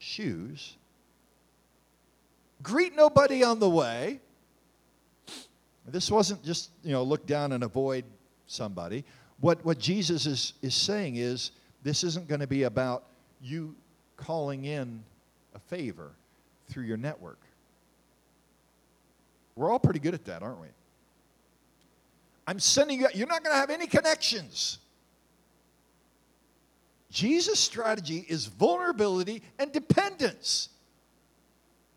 shoes. 0.00 0.76
Greet 2.64 2.96
nobody 2.96 3.44
on 3.44 3.60
the 3.60 3.70
way. 3.70 4.20
This 5.90 6.10
wasn't 6.10 6.42
just, 6.44 6.70
you 6.82 6.92
know, 6.92 7.02
look 7.02 7.26
down 7.26 7.52
and 7.52 7.64
avoid 7.64 8.04
somebody. 8.46 9.04
What, 9.40 9.64
what 9.64 9.78
Jesus 9.78 10.26
is, 10.26 10.52
is 10.62 10.74
saying 10.74 11.16
is 11.16 11.52
this 11.82 12.04
isn't 12.04 12.28
going 12.28 12.40
to 12.40 12.46
be 12.46 12.64
about 12.64 13.04
you 13.40 13.74
calling 14.16 14.64
in 14.64 15.02
a 15.54 15.58
favor 15.58 16.12
through 16.68 16.84
your 16.84 16.96
network. 16.96 17.38
We're 19.56 19.70
all 19.70 19.78
pretty 19.78 20.00
good 20.00 20.14
at 20.14 20.24
that, 20.26 20.42
aren't 20.42 20.60
we? 20.60 20.68
I'm 22.46 22.58
sending 22.58 23.00
you, 23.00 23.08
you're 23.14 23.26
not 23.26 23.42
going 23.42 23.54
to 23.54 23.60
have 23.60 23.70
any 23.70 23.86
connections. 23.86 24.78
Jesus' 27.10 27.58
strategy 27.58 28.24
is 28.28 28.46
vulnerability 28.46 29.42
and 29.58 29.72
dependence. 29.72 30.68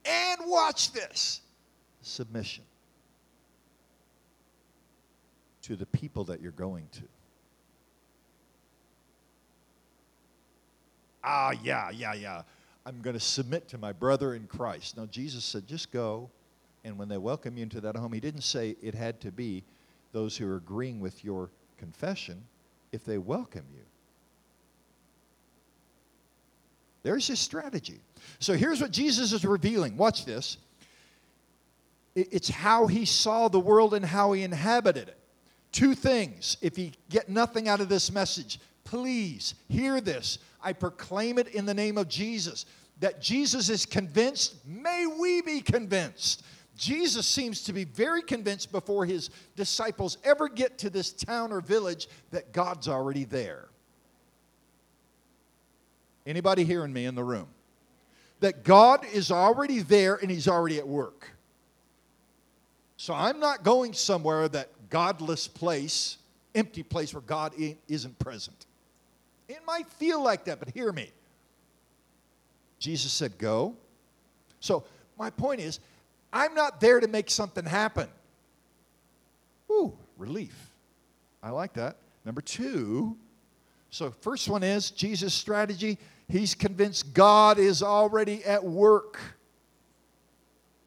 And 0.06 0.42
watch 0.46 0.92
this 0.92 1.42
submission 2.02 2.64
to 5.64 5.76
the 5.76 5.86
people 5.88 6.24
that 6.26 6.42
you're 6.42 6.52
going 6.52 6.88
to. 6.92 7.02
Ah, 11.24 11.54
yeah, 11.64 11.90
yeah, 11.90 12.14
yeah. 12.14 12.42
I'm 12.86 13.02
going 13.02 13.16
to 13.16 13.20
submit 13.20 13.70
to 13.70 13.78
my 13.78 13.94
brother 13.94 14.36
in 14.36 14.46
Christ. 14.46 14.98
Now, 14.98 15.06
Jesus 15.06 15.44
said, 15.44 15.68
just 15.68 15.92
go. 15.92 16.30
And 16.84 16.98
when 16.98 17.08
they 17.08 17.18
welcome 17.18 17.56
you 17.58 17.64
into 17.64 17.80
that 17.82 17.96
home, 17.96 18.12
he 18.12 18.20
didn't 18.20 18.42
say 18.42 18.76
it 18.82 18.94
had 18.94 19.22
to 19.22 19.32
be 19.32 19.64
those 20.12 20.36
who 20.36 20.50
are 20.52 20.58
agreeing 20.58 21.00
with 21.00 21.24
your 21.24 21.50
confession 21.78 22.44
if 22.92 23.06
they 23.06 23.18
welcome 23.18 23.64
you. 23.74 23.84
There's 27.04 27.28
his 27.28 27.40
strategy. 27.40 28.02
So 28.40 28.54
here's 28.54 28.82
what 28.82 28.92
Jesus 28.92 29.32
is 29.32 29.46
revealing. 29.46 29.96
Watch 29.96 30.26
this. 30.26 30.58
It's 32.16 32.50
how 32.50 32.88
he 32.88 33.06
saw 33.06 33.48
the 33.48 33.60
world 33.60 33.94
and 33.94 34.06
how 34.06 34.34
he 34.34 34.44
inhabited 34.44 35.08
it. 35.08 35.18
Two 35.74 35.94
things. 35.94 36.56
If 36.62 36.78
you 36.78 36.92
get 37.10 37.28
nothing 37.28 37.68
out 37.68 37.82
of 37.82 37.90
this 37.90 38.14
message, 38.14 38.62
please 38.86 39.56
hear 39.68 40.00
this. 40.00 40.38
I 40.64 40.72
proclaim 40.72 41.38
it 41.38 41.50
in 41.50 41.66
the 41.66 41.74
name 41.74 41.98
of 41.98 42.08
Jesus. 42.08 42.66
That 43.02 43.20
Jesus 43.20 43.68
is 43.68 43.86
convinced, 43.86 44.66
may 44.66 45.06
we 45.20 45.42
be 45.42 45.60
convinced 45.60 46.44
Jesus 46.76 47.28
seems 47.28 47.62
to 47.64 47.74
be 47.74 47.84
very 47.84 48.22
convinced 48.22 48.72
before 48.72 49.06
his 49.06 49.30
disciples 49.56 50.18
ever 50.24 50.50
get 50.50 50.78
to 50.80 50.90
this 50.90 51.12
town 51.12 51.52
or 51.52 51.62
village 51.62 52.08
that 52.32 52.52
God's 52.52 52.88
already 52.88 53.26
there. 53.26 53.68
Anybody 56.26 56.64
hearing 56.64 56.92
me 56.92 57.06
in 57.06 57.16
the 57.16 57.24
room? 57.24 57.48
That 58.40 58.64
God 58.64 59.06
is 59.14 59.30
already 59.32 59.80
there 59.80 60.16
and 60.16 60.32
he's 60.32 60.48
already 60.48 60.80
at 60.80 60.88
work. 60.88 61.30
So 62.98 63.14
I'm 63.14 63.40
not 63.40 63.64
going 63.64 63.94
somewhere 63.94 64.48
that 64.50 64.83
godless 64.94 65.48
place, 65.48 66.18
empty 66.54 66.84
place 66.84 67.16
where 67.16 67.22
God 67.22 67.56
isn't 67.88 68.20
present. 68.20 68.68
It 69.50 69.58
might 69.66 69.88
feel 69.88 70.24
like 70.24 70.46
that, 70.46 70.60
but 70.60 70.70
hear 70.70 70.92
me. 70.92 71.10
Jesus 72.78 73.12
said, 73.12 73.40
Go. 73.40 73.76
So 74.60 74.84
my 75.18 75.32
point 75.32 75.62
is, 75.62 75.80
I'm 76.32 76.54
not 76.54 76.80
there 76.80 77.00
to 77.00 77.08
make 77.08 77.32
something 77.32 77.66
happen. 77.66 78.08
Ooh, 79.72 79.98
relief. 80.16 80.72
I 81.42 81.50
like 81.50 81.74
that. 81.74 81.98
Number 82.24 82.42
two, 82.42 83.18
so 83.90 84.12
first 84.22 84.48
one 84.48 84.62
is 84.62 84.92
Jesus' 84.92 85.34
strategy. 85.34 85.98
He's 86.30 86.54
convinced 86.54 87.16
God 87.16 87.58
is 87.58 87.82
already 87.82 88.44
at 88.46 88.64
work. 88.64 89.20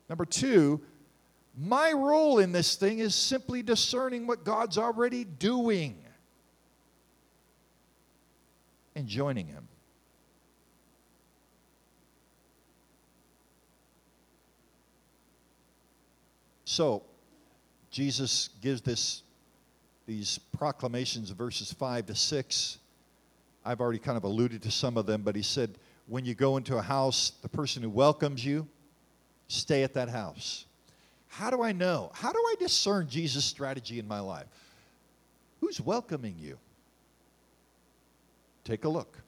Number 0.09 0.25
two, 0.25 0.81
my 1.57 1.93
role 1.93 2.39
in 2.39 2.53
this 2.53 2.77
thing 2.77 2.99
is 2.99 3.15
simply 3.15 3.63
discerning 3.63 4.27
what 4.27 4.45
God's 4.45 4.77
already 4.77 5.25
doing 5.25 5.97
and 8.95 9.07
joining 9.07 9.47
Him. 9.47 9.67
So, 16.67 17.05
Jesus 17.91 18.51
gives 18.61 18.83
this, 18.83 19.23
these 20.07 20.39
proclamations, 20.59 21.31
verses 21.31 21.73
5 21.73 22.07
to 22.07 22.15
6. 22.15 22.79
I've 23.65 23.81
already 23.81 23.99
kind 23.99 24.19
of 24.19 24.25
alluded 24.25 24.63
to 24.63 24.71
some 24.71 24.99
of 24.99 25.07
them, 25.07 25.23
but 25.23 25.35
he 25.35 25.43
said, 25.43 25.79
when 26.07 26.27
you 26.27 26.35
go 26.35 26.59
into 26.59 26.77
a 26.77 26.83
house, 26.83 27.33
the 27.41 27.49
person 27.49 27.83
who 27.83 27.89
welcomes 27.89 28.45
you, 28.45 28.69
stay 29.49 29.85
at 29.85 29.95
that 29.95 30.11
house. 30.11 30.66
How 31.29 31.51
do 31.51 31.63
I 31.63 31.73
know? 31.73 32.11
How 32.15 32.33
do 32.33 32.39
I 32.39 32.55
discern 32.59 33.09
Jesus' 33.09 33.45
strategy 33.45 33.99
in 33.99 34.09
my 34.09 34.21
life? 34.21 34.47
Who's 35.61 35.81
welcoming 35.81 36.37
you? 36.39 36.59
Take 38.65 38.85
a 38.85 38.89
look. 38.89 39.19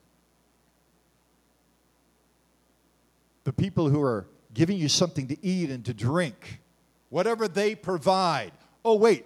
The 3.43 3.53
people 3.53 3.89
who 3.89 4.01
are 4.01 4.27
giving 4.53 4.77
you 4.77 4.89
something 4.89 5.27
to 5.27 5.45
eat 5.45 5.69
and 5.69 5.85
to 5.85 5.93
drink 5.93 6.61
whatever 7.09 7.47
they 7.47 7.75
provide. 7.75 8.51
Oh, 8.83 8.95
wait, 8.95 9.25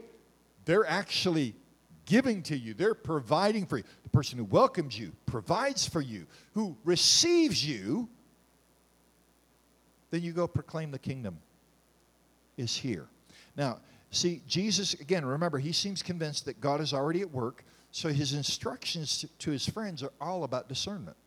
they're 0.65 0.85
actually 0.85 1.55
giving 2.05 2.43
to 2.43 2.57
you, 2.57 2.73
they're 2.73 2.93
providing 2.93 3.65
for 3.65 3.77
you. 3.77 3.83
The 4.03 4.09
person 4.09 4.37
who 4.37 4.43
welcomes 4.43 4.97
you 4.97 5.13
provides 5.25 5.87
for 5.87 6.01
you, 6.01 6.27
who 6.53 6.75
receives 6.83 7.65
you, 7.65 8.09
then 10.11 10.21
you 10.21 10.33
go 10.33 10.47
proclaim 10.47 10.91
the 10.91 10.99
kingdom 10.99 11.39
is 12.57 12.75
here. 12.75 13.07
Now, 13.55 13.79
see, 14.11 14.41
Jesus, 14.47 14.93
again, 14.95 15.25
remember, 15.25 15.59
he 15.59 15.71
seems 15.71 16.01
convinced 16.01 16.45
that 16.45 16.61
God 16.61 16.81
is 16.81 16.93
already 16.93 17.21
at 17.21 17.31
work, 17.31 17.63
so 17.91 18.09
his 18.09 18.33
instructions 18.33 19.25
to 19.39 19.51
his 19.51 19.67
friends 19.67 20.03
are 20.03 20.11
all 20.19 20.43
about 20.43 20.67
discernment. 20.67 21.17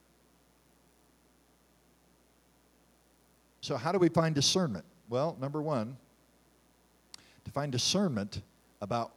So, 3.61 3.77
how 3.77 3.93
do 3.93 3.99
we 3.99 4.09
find 4.09 4.35
discernment? 4.35 4.85
Well, 5.09 5.37
number 5.41 5.63
one, 5.63 5.97
to 7.45 7.51
find 7.51 7.73
discernment 7.73 8.43
about 8.81 9.13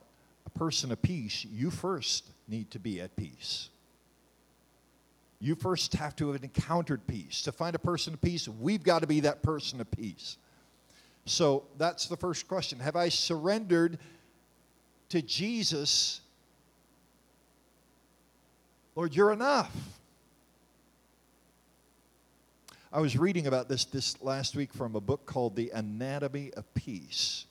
a 0.46 0.50
person 0.50 0.92
of 0.92 1.02
peace, 1.02 1.46
you 1.46 1.70
first 1.70 2.30
need 2.48 2.72
to 2.72 2.80
be 2.80 3.02
at 3.02 3.16
peace. 3.16 3.70
You 5.40 5.56
first 5.56 5.94
have 5.94 6.16
to 6.18 6.32
have 6.32 6.44
encountered 6.44 7.06
peace. 7.08 7.42
To 7.44 7.52
find 7.52 7.76
a 7.76 7.80
person 7.80 8.14
of 8.14 8.22
peace, 8.22 8.48
we've 8.48 8.84
got 8.84 9.02
to 9.02 9.08
be 9.08 9.22
that 9.22 9.42
person 9.42 9.80
of 9.80 9.90
peace. 9.92 10.38
So 11.30 11.66
that's 11.78 12.08
the 12.08 12.18
first 12.18 12.48
question. 12.48 12.80
Have 12.80 12.96
I 12.96 13.10
surrendered 13.10 14.00
to 15.10 15.22
Jesus? 15.22 16.22
Lord, 18.96 19.16
you're 19.16 19.32
enough. 19.32 19.72
I 22.92 23.00
was 23.00 23.16
reading 23.16 23.46
about 23.46 23.70
this 23.70 23.86
this 23.86 24.20
last 24.24 24.56
week 24.56 24.74
from 24.74 24.96
a 24.96 25.00
book 25.00 25.28
called 25.28 25.56
The 25.56 25.70
Anatomy 25.70 26.52
of 26.58 26.74
Peace. 26.74 27.46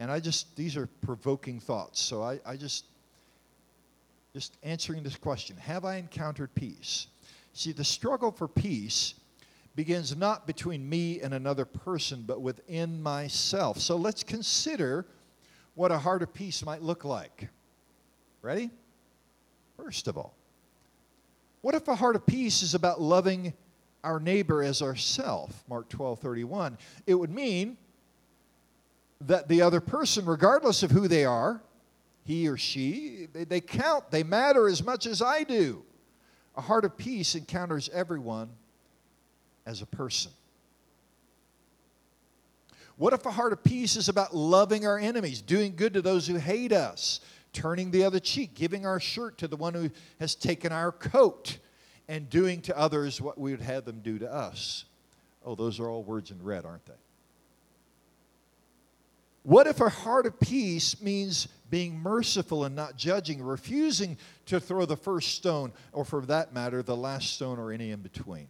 And 0.00 0.10
I 0.10 0.18
just, 0.18 0.56
these 0.56 0.74
are 0.74 0.86
provoking 1.02 1.60
thoughts. 1.60 2.00
So 2.00 2.22
I, 2.22 2.40
I 2.46 2.56
just, 2.56 2.86
just 4.32 4.56
answering 4.62 5.02
this 5.02 5.16
question 5.16 5.58
Have 5.58 5.84
I 5.84 5.96
encountered 5.96 6.54
peace? 6.54 7.08
See, 7.52 7.72
the 7.72 7.84
struggle 7.84 8.32
for 8.32 8.48
peace 8.48 9.12
begins 9.78 10.16
not 10.16 10.44
between 10.44 10.88
me 10.88 11.20
and 11.20 11.32
another 11.32 11.64
person, 11.64 12.24
but 12.26 12.42
within 12.42 13.00
myself. 13.00 13.78
So 13.78 13.94
let's 13.94 14.24
consider 14.24 15.06
what 15.76 15.92
a 15.92 15.98
heart 15.98 16.20
of 16.20 16.34
peace 16.34 16.64
might 16.64 16.82
look 16.82 17.04
like. 17.04 17.48
Ready? 18.42 18.70
First 19.76 20.08
of 20.08 20.18
all, 20.18 20.34
what 21.60 21.76
if 21.76 21.86
a 21.86 21.94
heart 21.94 22.16
of 22.16 22.26
peace 22.26 22.64
is 22.64 22.74
about 22.74 23.00
loving 23.00 23.52
our 24.02 24.18
neighbor 24.18 24.64
as 24.64 24.82
ourself? 24.82 25.62
Mark 25.68 25.88
12 25.88 26.18
31. 26.18 26.76
It 27.06 27.14
would 27.14 27.30
mean 27.30 27.76
that 29.20 29.46
the 29.46 29.62
other 29.62 29.80
person, 29.80 30.26
regardless 30.26 30.82
of 30.82 30.90
who 30.90 31.06
they 31.06 31.24
are, 31.24 31.62
he 32.24 32.48
or 32.48 32.56
she, 32.56 33.28
they, 33.32 33.44
they 33.44 33.60
count, 33.60 34.10
they 34.10 34.24
matter 34.24 34.66
as 34.66 34.82
much 34.82 35.06
as 35.06 35.22
I 35.22 35.44
do. 35.44 35.84
A 36.56 36.62
heart 36.62 36.84
of 36.84 36.96
peace 36.96 37.36
encounters 37.36 37.88
everyone 37.90 38.50
as 39.68 39.82
a 39.82 39.86
person. 39.86 40.32
What 42.96 43.12
if 43.12 43.26
a 43.26 43.30
heart 43.30 43.52
of 43.52 43.62
peace 43.62 43.96
is 43.96 44.08
about 44.08 44.34
loving 44.34 44.86
our 44.86 44.98
enemies, 44.98 45.42
doing 45.42 45.76
good 45.76 45.92
to 45.92 46.02
those 46.02 46.26
who 46.26 46.36
hate 46.36 46.72
us, 46.72 47.20
turning 47.52 47.90
the 47.90 48.02
other 48.02 48.18
cheek, 48.18 48.54
giving 48.54 48.86
our 48.86 48.98
shirt 48.98 49.38
to 49.38 49.46
the 49.46 49.56
one 49.56 49.74
who 49.74 49.90
has 50.18 50.34
taken 50.34 50.72
our 50.72 50.90
coat, 50.90 51.58
and 52.08 52.30
doing 52.30 52.62
to 52.62 52.76
others 52.76 53.20
what 53.20 53.38
we 53.38 53.50
would 53.50 53.60
have 53.60 53.84
them 53.84 54.00
do 54.00 54.18
to 54.18 54.32
us? 54.32 54.86
Oh, 55.44 55.54
those 55.54 55.78
are 55.78 55.88
all 55.88 56.02
words 56.02 56.30
in 56.30 56.42
red, 56.42 56.64
aren't 56.64 56.86
they? 56.86 56.94
What 59.42 59.66
if 59.66 59.80
a 59.80 59.90
heart 59.90 60.26
of 60.26 60.40
peace 60.40 61.00
means 61.00 61.46
being 61.70 61.98
merciful 61.98 62.64
and 62.64 62.74
not 62.74 62.96
judging, 62.96 63.42
refusing 63.42 64.16
to 64.46 64.58
throw 64.60 64.86
the 64.86 64.96
first 64.96 65.34
stone, 65.34 65.72
or 65.92 66.06
for 66.06 66.22
that 66.22 66.54
matter, 66.54 66.82
the 66.82 66.96
last 66.96 67.34
stone 67.34 67.58
or 67.58 67.70
any 67.70 67.90
in 67.90 68.00
between? 68.00 68.48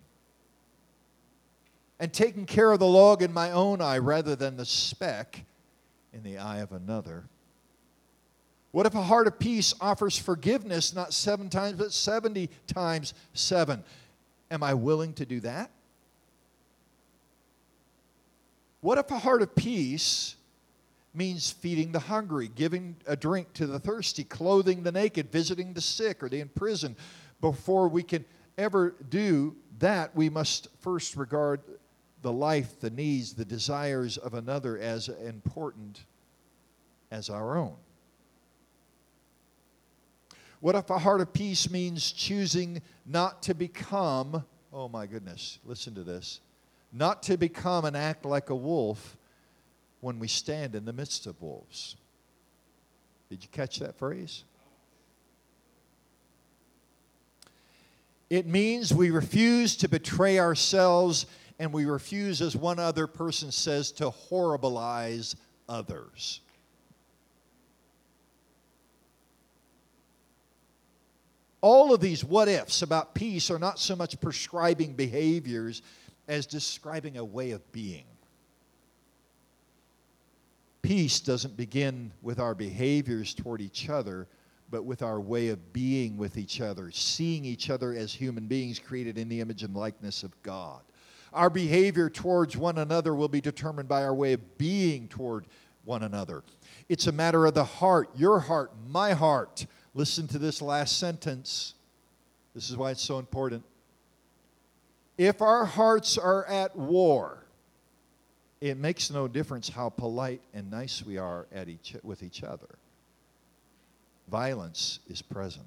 And 2.00 2.12
taking 2.12 2.46
care 2.46 2.70
of 2.70 2.78
the 2.78 2.86
log 2.86 3.22
in 3.22 3.32
my 3.32 3.50
own 3.50 3.80
eye 3.80 3.98
rather 3.98 4.36
than 4.36 4.56
the 4.56 4.64
speck 4.64 5.44
in 6.12 6.22
the 6.22 6.38
eye 6.38 6.58
of 6.58 6.72
another? 6.72 7.24
What 8.70 8.86
if 8.86 8.94
a 8.94 9.02
heart 9.02 9.26
of 9.26 9.38
peace 9.38 9.74
offers 9.80 10.18
forgiveness 10.18 10.94
not 10.94 11.12
seven 11.12 11.48
times, 11.48 11.78
but 11.78 11.92
70 11.92 12.50
times 12.66 13.14
seven? 13.32 13.82
Am 14.50 14.62
I 14.62 14.74
willing 14.74 15.12
to 15.14 15.26
do 15.26 15.40
that? 15.40 15.70
What 18.80 18.98
if 18.98 19.10
a 19.10 19.18
heart 19.18 19.42
of 19.42 19.56
peace 19.56 20.36
means 21.14 21.50
feeding 21.50 21.92
the 21.92 21.98
hungry, 21.98 22.50
giving 22.54 22.96
a 23.06 23.16
drink 23.16 23.52
to 23.54 23.66
the 23.66 23.78
thirsty, 23.78 24.24
clothing 24.24 24.82
the 24.82 24.92
naked, 24.92 25.30
visiting 25.32 25.72
the 25.72 25.80
sick 25.80 26.22
or 26.22 26.28
the 26.28 26.40
in 26.40 26.48
prison. 26.48 26.96
Before 27.40 27.88
we 27.88 28.02
can 28.02 28.24
ever 28.56 28.94
do 29.10 29.56
that, 29.80 30.14
we 30.14 30.30
must 30.30 30.68
first 30.80 31.16
regard 31.16 31.60
the 32.28 32.32
life, 32.34 32.78
the 32.78 32.90
needs, 32.90 33.32
the 33.32 33.44
desires 33.46 34.18
of 34.18 34.34
another 34.34 34.76
as 34.76 35.08
important 35.08 36.04
as 37.10 37.30
our 37.30 37.56
own. 37.56 37.74
What 40.60 40.74
if 40.74 40.90
a 40.90 40.98
heart 40.98 41.22
of 41.22 41.32
peace 41.32 41.70
means 41.70 42.12
choosing 42.12 42.82
not 43.06 43.42
to 43.44 43.54
become, 43.54 44.44
oh 44.74 44.90
my 44.90 45.06
goodness, 45.06 45.58
listen 45.64 45.94
to 45.94 46.02
this, 46.02 46.40
not 46.92 47.22
to 47.22 47.38
become 47.38 47.86
and 47.86 47.96
act 47.96 48.26
like 48.26 48.50
a 48.50 48.54
wolf, 48.54 49.16
when 50.02 50.18
we 50.18 50.28
stand 50.28 50.74
in 50.74 50.84
the 50.84 50.92
midst 50.92 51.26
of 51.26 51.40
wolves. 51.40 51.96
Did 53.30 53.42
you 53.42 53.48
catch 53.50 53.78
that 53.78 53.96
phrase? 53.96 54.44
It 58.28 58.46
means 58.46 58.92
we 58.92 59.10
refuse 59.10 59.76
to 59.76 59.88
betray 59.88 60.38
ourselves 60.38 61.24
and 61.58 61.72
we 61.72 61.86
refuse, 61.86 62.40
as 62.40 62.54
one 62.56 62.78
other 62.78 63.06
person 63.06 63.50
says, 63.50 63.90
to 63.92 64.10
horribilize 64.10 65.34
others. 65.68 66.40
All 71.60 71.92
of 71.92 72.00
these 72.00 72.24
what 72.24 72.48
ifs 72.48 72.82
about 72.82 73.14
peace 73.14 73.50
are 73.50 73.58
not 73.58 73.78
so 73.80 73.96
much 73.96 74.20
prescribing 74.20 74.94
behaviors 74.94 75.82
as 76.28 76.46
describing 76.46 77.16
a 77.16 77.24
way 77.24 77.50
of 77.50 77.72
being. 77.72 78.04
Peace 80.82 81.20
doesn't 81.20 81.56
begin 81.56 82.12
with 82.22 82.38
our 82.38 82.54
behaviors 82.54 83.34
toward 83.34 83.60
each 83.60 83.88
other, 83.88 84.28
but 84.70 84.84
with 84.84 85.02
our 85.02 85.20
way 85.20 85.48
of 85.48 85.72
being 85.72 86.16
with 86.16 86.38
each 86.38 86.60
other, 86.60 86.90
seeing 86.92 87.44
each 87.44 87.70
other 87.70 87.92
as 87.92 88.14
human 88.14 88.46
beings 88.46 88.78
created 88.78 89.18
in 89.18 89.28
the 89.28 89.40
image 89.40 89.64
and 89.64 89.74
likeness 89.74 90.22
of 90.22 90.40
God. 90.42 90.82
Our 91.32 91.50
behavior 91.50 92.08
towards 92.08 92.56
one 92.56 92.78
another 92.78 93.14
will 93.14 93.28
be 93.28 93.40
determined 93.40 93.88
by 93.88 94.02
our 94.02 94.14
way 94.14 94.32
of 94.32 94.58
being 94.58 95.08
toward 95.08 95.46
one 95.84 96.02
another. 96.02 96.42
It's 96.88 97.06
a 97.06 97.12
matter 97.12 97.46
of 97.46 97.54
the 97.54 97.64
heart, 97.64 98.10
your 98.16 98.40
heart, 98.40 98.72
my 98.88 99.12
heart. 99.12 99.66
Listen 99.94 100.26
to 100.28 100.38
this 100.38 100.62
last 100.62 100.98
sentence. 100.98 101.74
This 102.54 102.70
is 102.70 102.76
why 102.76 102.90
it's 102.90 103.02
so 103.02 103.18
important. 103.18 103.64
If 105.16 105.42
our 105.42 105.64
hearts 105.64 106.16
are 106.16 106.44
at 106.46 106.76
war, 106.76 107.44
it 108.60 108.76
makes 108.76 109.10
no 109.10 109.28
difference 109.28 109.68
how 109.68 109.88
polite 109.88 110.40
and 110.54 110.70
nice 110.70 111.04
we 111.04 111.18
are 111.18 111.46
at 111.52 111.68
each, 111.68 111.96
with 112.02 112.22
each 112.22 112.42
other. 112.42 112.68
Violence 114.30 115.00
is 115.08 115.22
present. 115.22 115.66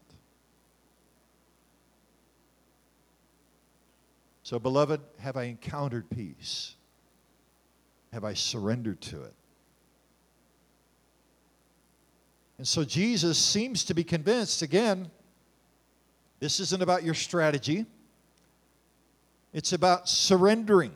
So, 4.51 4.59
beloved, 4.59 4.99
have 5.19 5.37
I 5.37 5.43
encountered 5.43 6.09
peace? 6.09 6.75
Have 8.11 8.25
I 8.25 8.33
surrendered 8.33 8.99
to 8.99 9.23
it? 9.23 9.33
And 12.57 12.67
so 12.67 12.83
Jesus 12.83 13.37
seems 13.37 13.85
to 13.85 13.93
be 13.93 14.03
convinced 14.03 14.61
again, 14.61 15.09
this 16.41 16.59
isn't 16.59 16.81
about 16.81 17.03
your 17.03 17.13
strategy, 17.13 17.85
it's 19.53 19.71
about 19.71 20.09
surrendering 20.09 20.91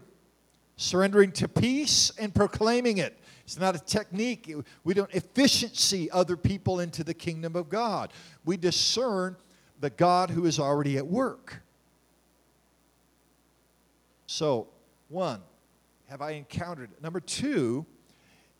surrendering 0.75 1.31
to 1.31 1.47
peace 1.47 2.11
and 2.19 2.35
proclaiming 2.35 2.97
it. 2.97 3.17
It's 3.45 3.57
not 3.57 3.73
a 3.73 3.79
technique. 3.79 4.53
We 4.83 4.93
don't 4.93 5.13
efficiency 5.13 6.11
other 6.11 6.35
people 6.35 6.81
into 6.81 7.05
the 7.05 7.13
kingdom 7.13 7.55
of 7.55 7.69
God. 7.69 8.11
We 8.43 8.57
discern 8.57 9.37
the 9.79 9.91
God 9.91 10.29
who 10.29 10.45
is 10.45 10.59
already 10.59 10.97
at 10.97 11.07
work. 11.07 11.61
So, 14.27 14.67
one, 15.09 15.41
have 16.09 16.21
I 16.21 16.31
encountered 16.31 16.91
it? 16.91 17.01
Number 17.01 17.19
two, 17.19 17.85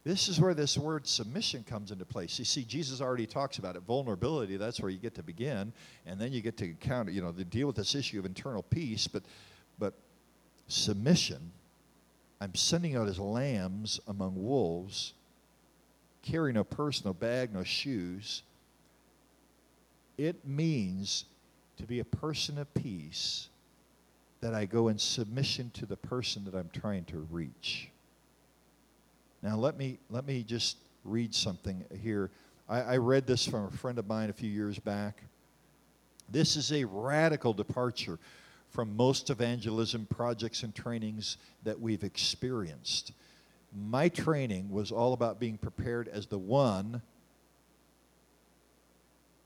this 0.04 0.28
is 0.30 0.40
where 0.40 0.54
this 0.54 0.78
word 0.78 1.08
submission 1.08 1.64
comes 1.68 1.92
into 1.92 2.06
place. 2.06 2.38
You 2.38 2.46
see, 2.46 2.64
Jesus 2.64 3.02
already 3.02 3.26
talks 3.26 3.58
about 3.58 3.76
it. 3.76 3.82
Vulnerability, 3.82 4.58
that's 4.58 4.80
where 4.80 4.92
you 4.92 5.00
get 5.00 5.16
to 5.16 5.24
begin. 5.24 5.74
And 6.06 6.20
then 6.20 6.32
you 6.32 6.42
get 6.42 6.58
to 6.58 6.66
encounter, 6.66 7.12
you 7.12 7.22
know, 7.22 7.32
to 7.32 7.44
deal 7.44 7.66
with 7.66 7.76
this 7.76 7.96
issue 7.96 8.20
of 8.20 8.26
internal 8.26 8.62
peace. 8.64 9.08
But, 9.08 9.24
but 9.80 9.94
submission 10.68 11.52
I'm 12.42 12.56
sending 12.56 12.96
out 12.96 13.08
as 13.08 13.18
lambs 13.18 14.00
among 14.08 14.36
wolves, 14.36 15.14
carry 16.22 16.52
no 16.52 16.64
purse, 16.64 17.06
no 17.06 17.14
bag, 17.14 17.54
no 17.54 17.64
shoes. 17.64 18.44
It 20.18 20.46
means 20.46 21.26
to 21.78 21.84
be 21.86 22.00
a 22.00 22.06
person 22.06 22.58
of 22.58 22.74
peace 22.74 23.48
that 24.42 24.54
I 24.54 24.66
go 24.66 24.90
in 24.90 24.98
submission 24.98 25.72
to 25.76 25.86
the 25.86 25.96
person 25.96 26.46
that 26.46 26.56
I'm 26.56 26.70
trying 26.74 27.06
to 27.06 27.20
reach. 27.32 27.90
Now, 29.42 29.56
let 29.56 29.78
me, 29.78 30.00
let 30.10 30.26
me 30.26 30.44
just 30.44 30.78
read 31.04 31.34
something 31.34 31.84
here. 32.02 32.32
I, 32.68 32.82
I 32.82 32.98
read 32.98 33.28
this 33.28 33.46
from 33.46 33.66
a 33.66 33.72
friend 33.72 34.00
of 34.00 34.08
mine 34.08 34.30
a 34.30 34.34
few 34.34 34.50
years 34.50 34.80
back. 34.80 35.22
This 36.30 36.56
is 36.56 36.72
a 36.72 36.84
radical 36.86 37.54
departure 37.54 38.18
from 38.70 38.96
most 38.96 39.30
evangelism 39.30 40.08
projects 40.08 40.64
and 40.64 40.74
trainings 40.76 41.38
that 41.64 41.80
we've 41.80 42.04
experienced. 42.04 43.14
My 43.74 44.10
training 44.10 44.70
was 44.70 44.92
all 44.92 45.14
about 45.14 45.40
being 45.40 45.58
prepared 45.58 46.08
as 46.08 46.26
the 46.26 46.38
one 46.38 47.02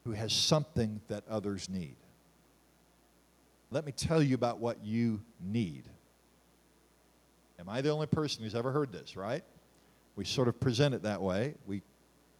who 0.03 0.11
has 0.11 0.33
something 0.33 1.01
that 1.09 1.23
others 1.29 1.69
need. 1.69 1.95
Let 3.71 3.85
me 3.85 3.91
tell 3.91 4.21
you 4.21 4.35
about 4.35 4.59
what 4.59 4.83
you 4.83 5.21
need. 5.39 5.83
Am 7.59 7.69
I 7.69 7.81
the 7.81 7.89
only 7.89 8.07
person 8.07 8.43
who's 8.43 8.55
ever 8.55 8.71
heard 8.71 8.91
this, 8.91 9.15
right? 9.15 9.43
We 10.15 10.25
sort 10.25 10.47
of 10.47 10.59
present 10.59 10.95
it 10.95 11.03
that 11.03 11.21
way. 11.21 11.55
We 11.67 11.81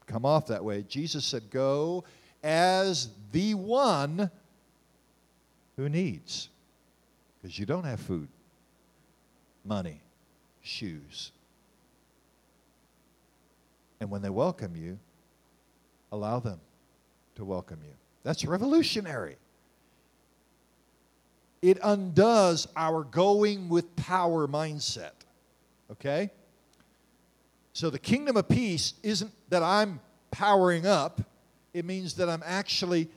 come 0.08 0.26
off 0.26 0.48
that 0.48 0.64
way. 0.64 0.84
Jesus 0.88 1.26
said, 1.26 1.50
Go 1.50 2.04
as 2.44 3.10
the 3.32 3.54
one 3.54 4.32
who 5.76 5.90
needs. 5.90 6.50
Because 7.42 7.58
you 7.58 7.66
don't 7.66 7.86
have 7.86 8.00
food, 8.00 8.28
money, 9.64 10.02
shoes. 10.62 11.32
And 14.02 14.10
when 14.10 14.22
they 14.22 14.30
welcome 14.30 14.76
you, 14.76 15.00
allow 16.12 16.40
them 16.40 16.60
to 17.36 17.46
welcome 17.46 17.80
you. 17.84 17.94
That's 18.24 18.44
revolutionary. 18.46 19.38
It 21.62 21.78
undoes 21.84 22.68
our 22.76 23.04
going 23.04 23.70
with 23.70 23.96
power 23.96 24.48
mindset. 24.48 25.12
Okay? 25.92 26.32
So 27.74 27.90
the 27.90 28.00
kingdom 28.00 28.38
of 28.38 28.48
peace 28.48 28.94
isn't 29.04 29.32
that 29.50 29.64
I'm 29.64 30.00
powering 30.32 30.86
up, 30.86 31.22
it 31.74 31.86
means 31.86 32.16
that 32.16 32.30
I'm 32.30 32.44
actually 32.46 33.10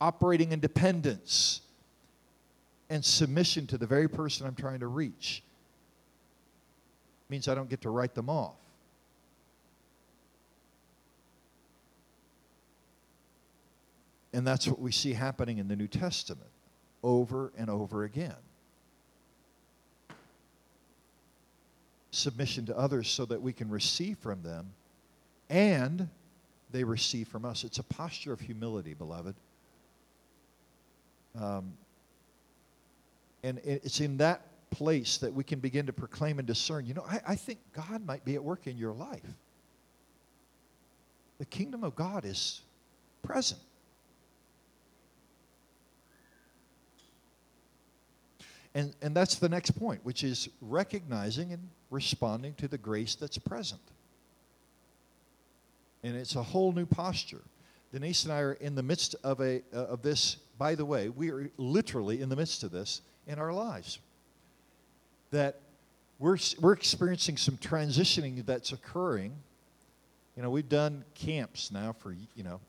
operating 0.00 0.52
in 0.52 0.60
dependence 0.60 1.60
and 2.90 3.04
submission 3.04 3.66
to 3.68 3.78
the 3.78 3.86
very 3.86 4.08
person 4.08 4.46
I'm 4.46 4.54
trying 4.54 4.80
to 4.80 4.86
reach. 4.86 5.42
It 7.26 7.30
means 7.30 7.48
I 7.48 7.54
don't 7.54 7.68
get 7.68 7.82
to 7.82 7.90
write 7.90 8.14
them 8.14 8.28
off. 8.28 8.54
And 14.32 14.46
that's 14.46 14.68
what 14.68 14.78
we 14.78 14.92
see 14.92 15.14
happening 15.14 15.58
in 15.58 15.68
the 15.68 15.76
New 15.76 15.88
Testament 15.88 16.50
over 17.06 17.52
and 17.56 17.70
over 17.70 18.02
again. 18.02 18.34
Submission 22.10 22.66
to 22.66 22.76
others 22.76 23.08
so 23.08 23.24
that 23.26 23.40
we 23.40 23.52
can 23.52 23.70
receive 23.70 24.18
from 24.18 24.42
them 24.42 24.72
and 25.48 26.08
they 26.72 26.82
receive 26.82 27.28
from 27.28 27.44
us. 27.44 27.62
It's 27.62 27.78
a 27.78 27.84
posture 27.84 28.32
of 28.32 28.40
humility, 28.40 28.92
beloved. 28.92 29.36
Um, 31.40 31.74
and 33.44 33.60
it's 33.62 34.00
in 34.00 34.16
that 34.16 34.40
place 34.70 35.18
that 35.18 35.32
we 35.32 35.44
can 35.44 35.60
begin 35.60 35.86
to 35.86 35.92
proclaim 35.92 36.40
and 36.40 36.48
discern. 36.48 36.86
You 36.86 36.94
know, 36.94 37.04
I, 37.08 37.20
I 37.28 37.34
think 37.36 37.60
God 37.72 38.04
might 38.04 38.24
be 38.24 38.34
at 38.34 38.42
work 38.42 38.66
in 38.66 38.76
your 38.76 38.92
life. 38.92 39.22
The 41.38 41.44
kingdom 41.44 41.84
of 41.84 41.94
God 41.94 42.24
is 42.24 42.62
present. 43.22 43.60
And, 48.76 48.94
and 49.00 49.16
that's 49.16 49.36
the 49.36 49.48
next 49.48 49.70
point, 49.70 50.04
which 50.04 50.22
is 50.22 50.50
recognizing 50.60 51.54
and 51.54 51.70
responding 51.90 52.52
to 52.56 52.68
the 52.68 52.76
grace 52.76 53.14
that's 53.14 53.38
present. 53.38 53.80
And 56.04 56.14
it's 56.14 56.36
a 56.36 56.42
whole 56.42 56.72
new 56.72 56.84
posture. 56.84 57.40
Denise 57.90 58.24
and 58.24 58.34
I 58.34 58.40
are 58.40 58.52
in 58.52 58.74
the 58.74 58.82
midst 58.82 59.16
of, 59.24 59.40
a, 59.40 59.62
uh, 59.72 59.86
of 59.86 60.02
this. 60.02 60.36
By 60.58 60.74
the 60.74 60.84
way, 60.84 61.08
we 61.08 61.30
are 61.30 61.50
literally 61.56 62.20
in 62.20 62.28
the 62.28 62.36
midst 62.36 62.64
of 62.64 62.70
this 62.70 63.00
in 63.26 63.38
our 63.38 63.50
lives. 63.50 63.98
That 65.30 65.58
we're, 66.18 66.36
we're 66.60 66.74
experiencing 66.74 67.38
some 67.38 67.56
transitioning 67.56 68.44
that's 68.44 68.72
occurring. 68.72 69.32
You 70.36 70.42
know, 70.42 70.50
we've 70.50 70.68
done 70.68 71.02
camps 71.14 71.72
now 71.72 71.94
for, 71.98 72.12
you 72.12 72.44
know, 72.44 72.60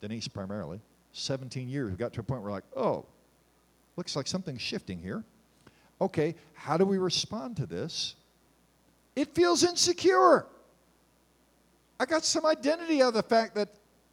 Denise 0.00 0.26
primarily, 0.26 0.80
17 1.12 1.68
years. 1.68 1.90
We've 1.90 1.98
got 1.98 2.14
to 2.14 2.20
a 2.20 2.22
point 2.22 2.40
where 2.40 2.48
we're 2.48 2.56
like, 2.56 2.64
oh, 2.74 3.04
looks 3.96 4.16
like 4.16 4.26
something's 4.26 4.62
shifting 4.62 4.98
here. 4.98 5.22
Okay, 6.00 6.34
how 6.54 6.76
do 6.76 6.84
we 6.84 6.98
respond 6.98 7.56
to 7.58 7.66
this? 7.66 8.14
It 9.16 9.34
feels 9.34 9.64
insecure. 9.64 10.46
I 11.98 12.06
got 12.06 12.24
some 12.24 12.46
identity 12.46 13.02
out 13.02 13.08
of 13.08 13.14
the 13.14 13.22
fact 13.22 13.54
that 13.56 13.68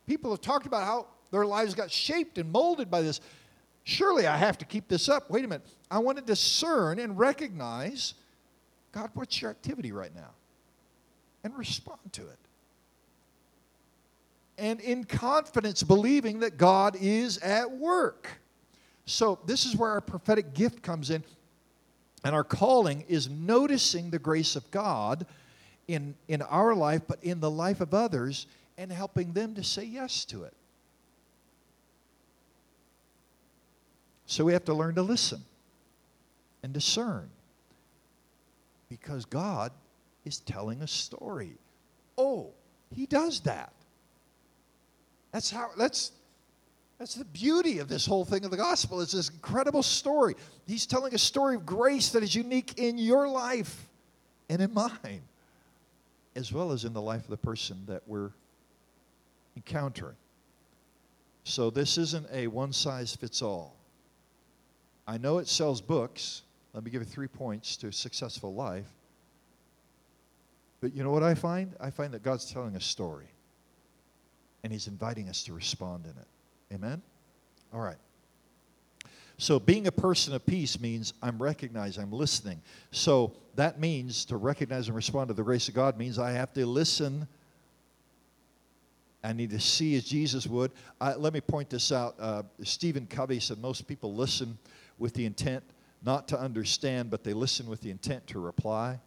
people 0.06 0.32
have 0.32 0.42
talked 0.42 0.66
about 0.66 0.84
how 0.84 1.08
their 1.32 1.46
lives 1.46 1.74
got 1.74 1.90
shaped 1.92 2.38
and 2.38 2.52
molded 2.52 2.92
by 2.92 3.02
this. 3.02 3.22
Surely 3.84 4.28
I 4.28 4.36
have 4.36 4.58
to 4.58 4.66
keep 4.66 4.88
this 4.88 5.08
up. 5.08 5.30
Wait 5.30 5.46
a 5.46 5.48
minute. 5.48 5.66
I 5.90 6.00
want 6.00 6.18
to 6.18 6.24
discern 6.24 7.00
and 7.00 7.18
recognize 7.18 8.16
God, 8.92 9.12
what's 9.14 9.42
your 9.42 9.52
activity 9.52 9.92
right 9.92 10.14
now? 10.16 10.32
And 11.44 11.58
respond 11.58 12.00
to 12.14 12.24
it. 12.24 12.40
And 14.58 14.82
in 14.82 15.04
confidence, 15.04 15.84
believing 15.84 16.40
that 16.40 16.58
God 16.58 16.98
is 17.00 17.38
at 17.40 17.70
work. 17.70 18.28
So, 19.06 19.40
this 19.46 19.66
is 19.66 19.76
where 19.76 19.92
our 19.92 20.02
prophetic 20.02 20.54
gift 20.54 20.82
comes 20.82 21.12
in. 21.12 21.24
And 22.24 22.36
our 22.36 22.44
calling 22.44 23.06
is 23.08 23.30
noticing 23.30 24.10
the 24.10 24.20
grace 24.20 24.56
of 24.56 24.70
God 24.72 25.26
in, 25.88 26.16
in 26.28 26.42
our 26.42 26.76
life, 26.76 27.02
but 27.08 27.24
in 27.24 27.40
the 27.40 27.52
life 27.52 27.80
of 27.80 27.94
others, 27.94 28.48
and 28.78 28.92
helping 28.92 29.34
them 29.34 29.56
to 29.56 29.64
say 29.64 29.84
yes 29.84 30.26
to 30.26 30.44
it. 30.44 30.54
So 34.26 34.44
we 34.44 34.54
have 34.54 34.66
to 34.66 34.74
learn 34.74 34.96
to 34.96 35.04
listen 35.04 35.42
and 36.62 36.74
discern 36.74 37.30
because 38.90 39.26
God 39.26 39.72
is 40.26 40.40
telling 40.42 40.82
a 40.82 40.88
story. 40.88 41.54
Oh, 42.18 42.52
he 42.94 43.06
does 43.06 43.40
that. 43.42 43.72
That's 45.32 45.50
how 45.50 45.70
that's 45.78 46.12
that's 47.00 47.14
the 47.14 47.26
beauty 47.26 47.80
of 47.80 47.88
this 47.88 48.06
whole 48.06 48.26
thing 48.26 48.44
of 48.44 48.52
the 48.52 48.58
gospel. 48.58 49.02
It's 49.02 49.12
this 49.12 49.30
incredible 49.30 49.84
story. 49.84 50.36
He's 50.66 50.86
telling 50.86 51.14
a 51.14 51.20
story 51.20 51.56
of 51.56 51.66
grace 51.66 52.10
that 52.12 52.24
is 52.24 52.34
unique 52.34 52.78
in 52.78 52.98
your 52.98 53.28
life 53.28 53.88
and 54.50 54.62
in 54.62 54.74
mine, 54.74 55.22
as 56.36 56.52
well 56.52 56.72
as 56.72 56.86
in 56.86 56.94
the 56.94 57.02
life 57.02 57.24
of 57.24 57.30
the 57.30 57.38
person 57.38 57.84
that 57.86 58.02
we're 58.08 58.32
encountering. 59.56 60.16
So 61.44 61.70
this 61.70 61.98
isn't 61.98 62.26
a 62.32 62.48
one 62.48 62.74
size 62.74 63.16
fits 63.16 63.42
all. 63.42 63.76
I 65.08 65.18
know 65.18 65.38
it 65.38 65.48
sells 65.48 65.82
books. 65.82 66.42
Let 66.74 66.84
me 66.84 66.92
give 66.92 67.02
you 67.02 67.08
three 67.08 67.28
points 67.28 67.78
to 67.78 67.88
a 67.88 67.94
successful 67.94 68.54
life. 68.54 68.88
But 70.82 70.94
you 70.94 71.04
know 71.04 71.12
what 71.12 71.24
I 71.24 71.36
find? 71.36 71.74
I 71.80 71.90
find 71.90 72.14
that 72.14 72.24
God's 72.24 72.52
telling 72.52 72.76
a 72.76 72.82
story. 72.82 73.28
And 74.64 74.74
He's 74.74 74.88
inviting 74.88 75.30
us 75.30 75.44
to 75.44 75.54
respond 75.54 76.06
in 76.06 76.12
it. 76.12 76.28
Amen? 76.74 77.02
All 77.74 77.80
right. 77.80 77.98
So, 79.40 79.60
being 79.60 79.86
a 79.86 79.92
person 79.92 80.34
of 80.34 80.46
peace 80.46 80.80
means 80.80 81.14
I'm 81.22 81.42
recognizing, 81.42 82.04
I'm 82.04 82.12
listening. 82.12 82.60
So, 82.92 83.34
that 83.56 83.80
means 83.80 84.26
to 84.26 84.38
recognize 84.38 84.88
and 84.88 84.96
respond 84.96 85.28
to 85.28 85.34
the 85.34 85.44
grace 85.44 85.68
of 85.68 85.76
God 85.76 85.98
means 85.98 86.18
I 86.18 86.32
have 86.32 86.54
to 86.54 86.66
listen. 86.66 87.28
I 89.24 89.34
need 89.34 89.50
to 89.52 89.60
see 89.60 89.96
as 89.96 90.06
Jesus 90.06 90.48
would. 90.48 90.72
Uh, 91.02 91.14
let 91.18 91.34
me 91.34 91.42
point 91.42 91.70
this 91.70 91.92
out. 91.92 92.16
Uh, 92.20 92.44
Stephen 92.64 93.06
Covey 93.08 93.40
said 93.40 93.60
most 93.60 93.88
people 93.88 94.14
listen 94.14 94.58
with 94.98 95.14
the 95.14 95.26
intent 95.26 95.64
not 96.04 96.28
to 96.30 96.40
understand, 96.40 97.10
but 97.10 97.24
they 97.24 97.34
listen 97.34 97.68
with 97.68 97.82
the 97.82 97.90
intent 97.90 98.26
to 98.28 98.40
reply. 98.40 99.00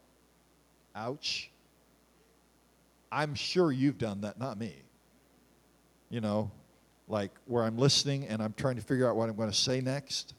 Ouch. 0.94 1.50
I'm 3.12 3.34
sure 3.34 3.72
you've 3.72 3.98
done 3.98 4.20
that, 4.22 4.38
not 4.38 4.58
me. 4.58 4.74
You 6.08 6.20
know, 6.20 6.50
like 7.10 7.32
where 7.46 7.64
I'm 7.64 7.76
listening 7.76 8.26
and 8.26 8.42
I'm 8.42 8.54
trying 8.56 8.76
to 8.76 8.82
figure 8.82 9.08
out 9.08 9.16
what 9.16 9.28
I'm 9.28 9.36
going 9.36 9.50
to 9.50 9.56
say 9.56 9.80
next. 9.80 10.34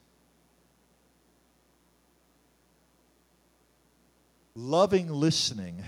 Loving 4.55 5.09
listening 5.09 5.83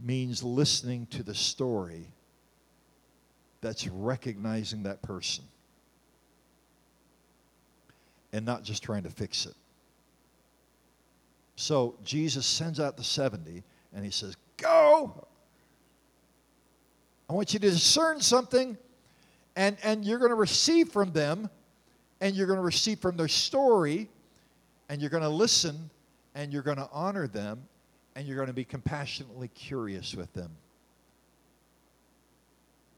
means 0.00 0.42
listening 0.42 1.06
to 1.10 1.22
the 1.22 1.34
story 1.34 2.06
that's 3.60 3.86
recognizing 3.88 4.84
that 4.84 5.02
person 5.02 5.44
and 8.32 8.44
not 8.46 8.62
just 8.62 8.82
trying 8.82 9.02
to 9.02 9.10
fix 9.10 9.46
it. 9.46 9.54
So 11.56 11.96
Jesus 12.04 12.46
sends 12.46 12.78
out 12.78 12.96
the 12.96 13.04
70 13.04 13.64
and 13.92 14.04
he 14.04 14.10
says, 14.10 14.36
Go! 14.56 15.26
I 17.28 17.32
want 17.32 17.52
you 17.52 17.58
to 17.58 17.70
discern 17.70 18.20
something 18.20 18.78
And, 19.58 19.76
and 19.82 20.04
you're 20.04 20.20
going 20.20 20.30
to 20.30 20.36
receive 20.36 20.90
from 20.90 21.10
them, 21.10 21.50
and 22.20 22.36
you're 22.36 22.46
going 22.46 22.60
to 22.60 22.64
receive 22.64 23.00
from 23.00 23.16
their 23.16 23.26
story, 23.26 24.08
and 24.88 25.00
you're 25.00 25.10
going 25.10 25.24
to 25.24 25.28
listen, 25.28 25.90
and 26.36 26.52
you're 26.52 26.62
going 26.62 26.76
to 26.76 26.88
honor 26.92 27.26
them, 27.26 27.64
and 28.14 28.24
you're 28.24 28.36
going 28.36 28.46
to 28.46 28.54
be 28.54 28.64
compassionately 28.64 29.48
curious 29.48 30.14
with 30.14 30.32
them. 30.32 30.52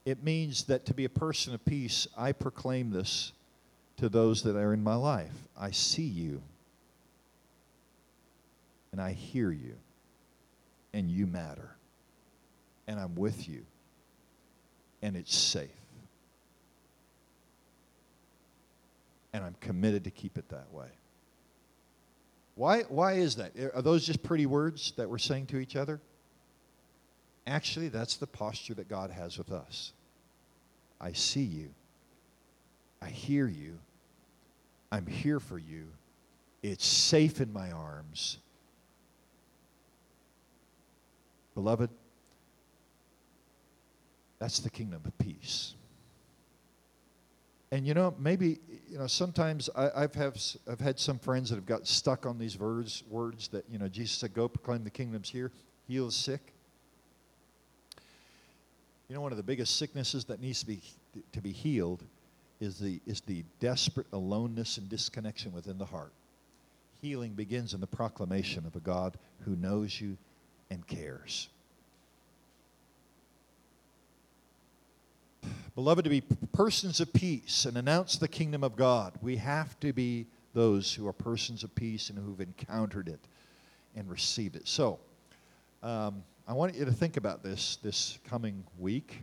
It 0.05 0.23
means 0.23 0.65
that 0.65 0.85
to 0.85 0.93
be 0.93 1.07
a 1.07 1.11
person 1.11 1.55
of 1.55 1.65
peace, 1.65 2.07
I 2.15 2.33
proclaim 2.33 2.91
this 2.91 3.33
to 3.97 4.11
those 4.11 4.43
that 4.43 4.55
are 4.55 4.75
in 4.75 4.85
my 4.85 4.97
life. 4.97 5.33
I 5.59 5.71
see 5.71 6.03
you, 6.03 6.43
and 8.93 9.01
I 9.01 9.13
hear 9.13 9.51
you, 9.51 9.77
and 10.93 11.11
you 11.11 11.27
matter, 11.27 11.71
and 12.87 13.01
I'm 13.01 13.15
with 13.15 13.49
you, 13.49 13.65
and 15.01 15.17
it's 15.17 15.35
safe. 15.35 15.71
And 19.33 19.45
I'm 19.45 19.55
committed 19.61 20.05
to 20.05 20.11
keep 20.11 20.37
it 20.39 20.49
that 20.49 20.73
way. 20.73 20.89
Why, 22.57 22.83
why 22.83 23.15
is 23.15 23.37
that? 23.37 23.53
Are 23.75 23.83
those 23.83 24.05
just 24.05 24.23
pretty 24.23 24.47
words 24.47 24.93
that 24.97 25.09
we're 25.09 25.19
saying 25.19 25.47
to 25.47 25.59
each 25.59 25.77
other? 25.77 26.01
Actually, 27.47 27.89
that's 27.89 28.17
the 28.17 28.27
posture 28.27 28.75
that 28.75 28.89
God 28.89 29.11
has 29.11 29.39
with 29.39 29.51
us. 29.51 29.93
I 31.01 31.13
see 31.13 31.43
you. 31.43 31.71
I 33.01 33.09
hear 33.09 33.47
you. 33.47 33.79
I'm 34.93 35.07
here 35.07 35.41
for 35.41 35.59
you. 35.59 35.87
It's 36.63 36.85
safe 36.85 37.41
in 37.41 37.53
my 37.53 37.71
arms. 37.71 38.39
Beloved, 41.55 41.91
that's 44.39 44.61
the 44.61 44.71
kingdom 44.71 45.01
of 45.05 45.17
peace. 45.19 45.75
And 47.73 47.87
you 47.87 47.95
know, 47.95 48.15
maybe 48.19 48.59
you 48.89 48.99
know 48.99 49.07
sometimes 49.07 49.71
I, 49.77 50.01
have 50.01 50.15
have 50.15 50.37
I've 50.69 50.81
had 50.81 50.99
some 50.99 51.19
friends 51.19 51.51
that 51.51 51.57
have 51.57 51.67
got 51.67 51.87
stuck 51.87 52.27
on 52.27 52.39
these 52.39 52.59
words 52.59 53.05
words 53.09 53.49
that 53.49 53.65
you 53.71 53.79
know 53.79 53.89
Jesus 53.89 54.19
said, 54.19 54.35
"Go 54.35 54.49
proclaim 54.49 54.83
the 54.83 54.91
kingdom's 54.91 55.31
here, 55.31 55.53
heal 55.87 56.07
the 56.07 56.13
sick." 56.13 56.53
You 59.09 59.15
know, 59.15 59.21
one 59.23 59.33
of 59.33 59.37
the 59.37 59.45
biggest 59.45 59.77
sicknesses 59.77 60.25
that 60.27 60.41
needs 60.41 60.61
to 60.61 60.67
be 60.67 60.83
to 61.33 61.41
be 61.41 61.53
healed 61.53 62.05
is 62.61 62.79
the 62.79 63.01
is 63.07 63.21
the 63.21 63.45
desperate 63.61 64.09
aloneness 64.13 64.77
and 64.79 64.89
disconnection 64.89 65.53
within 65.53 65.79
the 65.79 65.87
heart. 65.87 66.13
Healing 67.01 67.35
begins 67.35 67.73
in 67.73 67.81
the 67.81 67.87
proclamation 67.87 68.67
of 68.67 68.75
a 68.75 68.81
God 68.81 69.17
who 69.45 69.55
knows 69.55 70.01
you 70.01 70.19
and 70.71 70.87
cares. 70.87 71.49
Beloved, 75.75 76.05
to 76.05 76.11
be 76.11 76.23
persons 76.53 77.01
of 77.01 77.13
peace 77.13 77.65
and 77.65 77.77
announce 77.77 78.17
the 78.17 78.29
kingdom 78.29 78.65
of 78.65 78.77
God, 78.77 79.15
we 79.23 79.37
have 79.37 79.79
to 79.81 79.93
be 79.93 80.27
those 80.53 80.93
who 80.93 81.07
are 81.07 81.13
persons 81.13 81.63
of 81.63 81.75
peace 81.75 82.11
and 82.11 82.19
who've 82.19 82.41
encountered 82.41 83.09
it 83.09 83.21
and 83.95 84.11
received 84.11 84.57
it. 84.57 84.67
So, 84.67 84.99
um, 85.83 86.25
I 86.49 86.53
want 86.53 86.75
you 86.75 86.85
to 86.85 86.93
think 86.93 87.17
about 87.17 87.45
this 87.45 87.79
this 87.83 88.19
coming 88.29 88.65
week. 88.79 89.23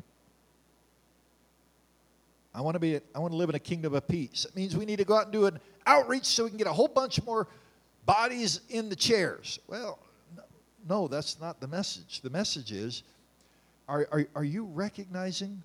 I 2.56 2.62
want 2.62 2.76
to 2.76 2.80
be 2.80 3.00
I 3.14 3.20
want 3.20 3.34
to 3.34 3.38
live 3.38 3.50
in 3.50 3.56
a 3.56 3.60
kingdom 3.60 3.94
of 3.94 4.08
peace. 4.08 4.46
It 4.46 4.56
means 4.56 4.78
we 4.78 4.86
need 4.86 5.00
to 5.00 5.06
go 5.06 5.16
out 5.16 5.26
and 5.26 5.34
do 5.34 5.46
an 5.46 5.60
outreach 5.86 6.26
so 6.26 6.46
we 6.46 6.50
can 6.50 6.58
get 6.58 6.68
a 6.68 6.74
whole 6.74 6.88
bunch 6.88 7.22
more 7.24 7.48
bodies 8.06 8.62
in 8.70 8.88
the 8.88 8.96
chairs. 8.96 9.60
Well, 9.68 10.00
no, 10.88 11.10
that's 11.10 11.40
not 11.42 11.60
the 11.60 11.68
message. 11.68 12.22
The 12.22 12.30
message 12.30 12.72
is 12.72 13.04
are, 13.90 14.08
are, 14.12 14.26
are 14.36 14.44
you 14.46 14.64
recognizing 14.64 15.62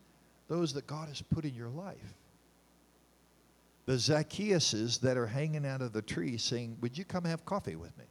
those 0.53 0.75
that 0.75 0.87
God 0.87 1.09
has 1.09 1.23
put 1.23 1.47
in 1.47 1.55
your 1.55 1.71
life. 1.71 2.15
The 3.87 3.95
Zacchaeuses 3.95 5.01
that 5.01 5.17
are 5.17 5.27
hanging 5.27 5.65
out 5.65 5.81
of 5.81 5.95
the 5.95 6.03
tree 6.03 6.37
saying, 6.37 6.77
Would 6.83 6.99
you 6.99 7.07
come 7.07 7.25
have 7.25 7.47
coffee 7.47 7.75
with 7.75 7.97
me? 7.97 8.05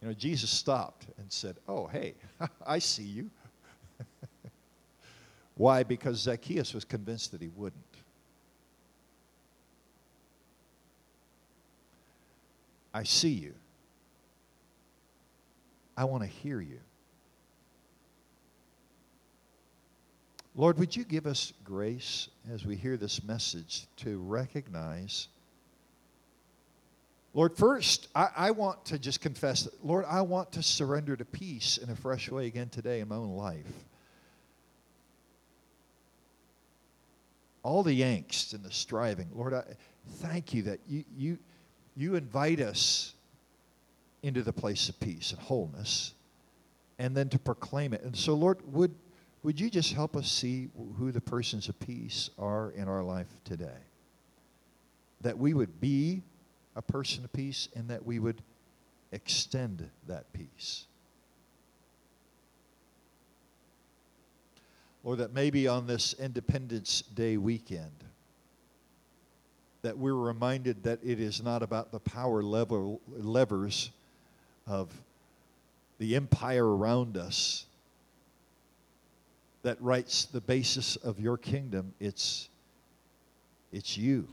You 0.00 0.08
know, 0.08 0.14
Jesus 0.14 0.48
stopped 0.48 1.08
and 1.18 1.26
said, 1.32 1.56
Oh, 1.66 1.88
hey, 1.88 2.14
I 2.66 2.78
see 2.78 3.02
you. 3.02 3.30
Why? 5.56 5.82
Because 5.82 6.18
Zacchaeus 6.18 6.72
was 6.72 6.84
convinced 6.84 7.32
that 7.32 7.42
he 7.42 7.48
wouldn't. 7.48 7.82
I 12.94 13.02
see 13.02 13.30
you. 13.30 13.54
I 15.96 16.04
want 16.04 16.22
to 16.22 16.28
hear 16.28 16.60
you. 16.60 16.78
Lord, 20.54 20.78
would 20.78 20.96
you 20.96 21.04
give 21.04 21.26
us 21.26 21.52
grace 21.64 22.28
as 22.52 22.66
we 22.66 22.76
hear 22.76 22.96
this 22.96 23.22
message 23.22 23.86
to 23.98 24.18
recognize? 24.20 25.28
Lord, 27.32 27.56
first, 27.56 28.08
I, 28.14 28.28
I, 28.36 28.50
want 28.50 28.84
to 28.86 28.98
just 28.98 29.20
confess 29.20 29.62
that, 29.62 29.84
Lord, 29.84 30.04
I 30.08 30.22
want 30.22 30.50
to 30.52 30.62
surrender 30.62 31.16
to 31.16 31.24
peace 31.24 31.78
in 31.78 31.88
a 31.88 31.94
fresh 31.94 32.28
way 32.28 32.46
again 32.46 32.68
today 32.68 32.98
in 32.98 33.08
my 33.08 33.14
own 33.14 33.36
life. 33.36 33.84
All 37.62 37.84
the 37.84 38.00
angst 38.00 38.52
and 38.52 38.64
the 38.64 38.72
striving, 38.72 39.28
Lord, 39.32 39.54
I 39.54 39.62
thank 40.14 40.52
you 40.52 40.62
that 40.62 40.80
you, 40.88 41.04
you, 41.16 41.38
you 41.94 42.16
invite 42.16 42.58
us 42.58 43.14
into 44.24 44.42
the 44.42 44.52
place 44.52 44.88
of 44.88 44.98
peace 44.98 45.30
and 45.30 45.40
wholeness 45.40 46.14
and 46.98 47.16
then 47.16 47.28
to 47.28 47.38
proclaim 47.38 47.94
it. 47.94 48.02
And 48.02 48.16
so, 48.16 48.34
Lord, 48.34 48.58
would 48.72 48.94
would 49.42 49.58
you 49.58 49.70
just 49.70 49.92
help 49.92 50.16
us 50.16 50.30
see 50.30 50.68
who 50.98 51.12
the 51.12 51.20
persons 51.20 51.68
of 51.68 51.78
peace 51.80 52.30
are 52.38 52.72
in 52.72 52.88
our 52.88 53.02
life 53.02 53.28
today? 53.44 53.78
That 55.22 55.38
we 55.38 55.54
would 55.54 55.80
be 55.80 56.22
a 56.76 56.82
person 56.82 57.24
of 57.24 57.32
peace 57.32 57.68
and 57.74 57.88
that 57.88 58.04
we 58.04 58.18
would 58.18 58.42
extend 59.12 59.88
that 60.06 60.32
peace. 60.32 60.84
Or 65.02 65.16
that 65.16 65.32
maybe 65.32 65.66
on 65.66 65.86
this 65.86 66.14
Independence 66.14 67.02
Day 67.14 67.38
weekend, 67.38 68.04
that 69.82 69.96
we're 69.96 70.14
reminded 70.14 70.82
that 70.82 70.98
it 71.02 71.18
is 71.18 71.42
not 71.42 71.62
about 71.62 71.90
the 71.90 72.00
power 72.00 72.42
level, 72.42 73.00
levers 73.08 73.90
of 74.66 74.90
the 75.98 76.16
empire 76.16 76.76
around 76.76 77.16
us 77.16 77.64
that 79.62 79.80
writes 79.80 80.24
the 80.26 80.40
basis 80.40 80.96
of 80.96 81.20
your 81.20 81.36
kingdom, 81.36 81.92
it's, 82.00 82.48
it's 83.72 83.96
you. 83.96 84.28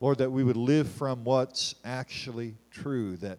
Lord, 0.00 0.18
that 0.18 0.30
we 0.30 0.44
would 0.44 0.56
live 0.56 0.88
from 0.88 1.24
what's 1.24 1.74
actually 1.84 2.54
true, 2.70 3.16
that 3.18 3.38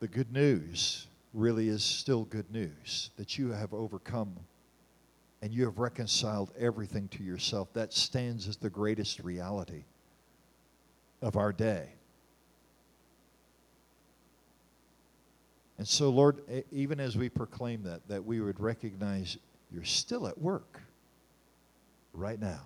the 0.00 0.08
good 0.08 0.32
news 0.32 1.06
really 1.34 1.68
is 1.68 1.82
still 1.82 2.24
good 2.24 2.50
news, 2.50 3.10
that 3.16 3.38
you 3.38 3.50
have 3.50 3.74
overcome 3.74 4.36
and 5.42 5.52
you 5.52 5.64
have 5.64 5.78
reconciled 5.78 6.52
everything 6.56 7.08
to 7.08 7.24
yourself. 7.24 7.72
That 7.72 7.92
stands 7.92 8.46
as 8.46 8.56
the 8.56 8.70
greatest 8.70 9.18
reality 9.20 9.84
of 11.20 11.36
our 11.36 11.52
day. 11.52 11.88
And 15.82 15.88
so, 15.88 16.10
Lord, 16.10 16.42
even 16.70 17.00
as 17.00 17.16
we 17.16 17.28
proclaim 17.28 17.82
that, 17.82 18.06
that 18.06 18.24
we 18.24 18.40
would 18.40 18.60
recognize 18.60 19.36
you're 19.68 19.82
still 19.82 20.28
at 20.28 20.40
work 20.40 20.80
right 22.12 22.38
now. 22.38 22.60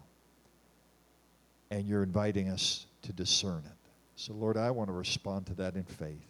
And 1.71 1.89
you're 1.89 2.03
inviting 2.03 2.51
us 2.51 2.85
to 3.01 3.15
discern 3.15 3.63
it. 3.65 3.91
So, 4.17 4.35
Lord, 4.35 4.59
I 4.59 4.71
want 4.71 4.91
to 4.91 4.93
respond 4.93 5.47
to 5.47 5.55
that 5.55 5.77
in 5.77 5.85
faith. 5.85 6.27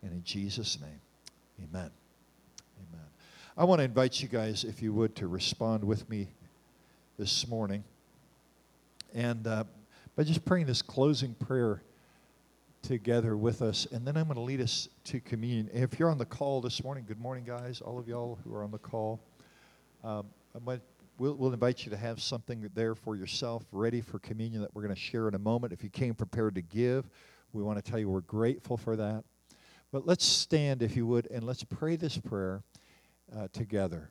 And 0.00 0.12
in 0.12 0.24
Jesus' 0.24 0.80
name, 0.80 0.98
amen. 1.58 1.90
Amen. 2.90 3.06
I 3.58 3.64
want 3.64 3.80
to 3.80 3.84
invite 3.84 4.22
you 4.22 4.28
guys, 4.28 4.64
if 4.64 4.80
you 4.80 4.94
would, 4.94 5.14
to 5.16 5.26
respond 5.26 5.84
with 5.84 6.08
me 6.08 6.28
this 7.18 7.46
morning. 7.46 7.84
And 9.12 9.46
uh, 9.46 9.64
by 10.16 10.22
just 10.24 10.42
praying 10.46 10.68
this 10.68 10.80
closing 10.80 11.34
prayer 11.34 11.82
together 12.82 13.36
with 13.36 13.62
us, 13.62 13.86
and 13.92 14.06
then 14.06 14.16
I'm 14.16 14.24
going 14.24 14.36
to 14.36 14.40
lead 14.40 14.60
us 14.60 14.88
to 15.04 15.20
communion. 15.20 15.68
If 15.72 15.98
you're 15.98 16.10
on 16.10 16.18
the 16.18 16.24
call 16.24 16.60
this 16.60 16.82
morning, 16.82 17.04
good 17.06 17.20
morning, 17.20 17.44
guys, 17.44 17.80
all 17.80 17.98
of 17.98 18.08
y'all 18.08 18.38
who 18.44 18.54
are 18.54 18.62
on 18.62 18.70
the 18.70 18.78
call. 18.78 19.20
Um, 20.04 20.26
might, 20.64 20.80
we'll, 21.18 21.34
we'll 21.34 21.52
invite 21.52 21.84
you 21.84 21.90
to 21.90 21.96
have 21.96 22.20
something 22.20 22.70
there 22.74 22.94
for 22.94 23.16
yourself 23.16 23.64
ready 23.72 24.00
for 24.00 24.18
communion 24.18 24.62
that 24.62 24.74
we're 24.74 24.82
going 24.82 24.94
to 24.94 25.00
share 25.00 25.28
in 25.28 25.34
a 25.34 25.38
moment. 25.38 25.72
If 25.72 25.82
you 25.82 25.90
came 25.90 26.14
prepared 26.14 26.54
to 26.54 26.62
give, 26.62 27.08
we 27.52 27.62
want 27.62 27.82
to 27.82 27.90
tell 27.90 27.98
you 27.98 28.08
we're 28.08 28.20
grateful 28.20 28.76
for 28.76 28.96
that. 28.96 29.24
But 29.90 30.06
let's 30.06 30.24
stand, 30.24 30.82
if 30.82 30.96
you 30.96 31.06
would, 31.06 31.28
and 31.30 31.44
let's 31.44 31.64
pray 31.64 31.96
this 31.96 32.18
prayer 32.18 32.62
uh, 33.36 33.48
together. 33.52 34.10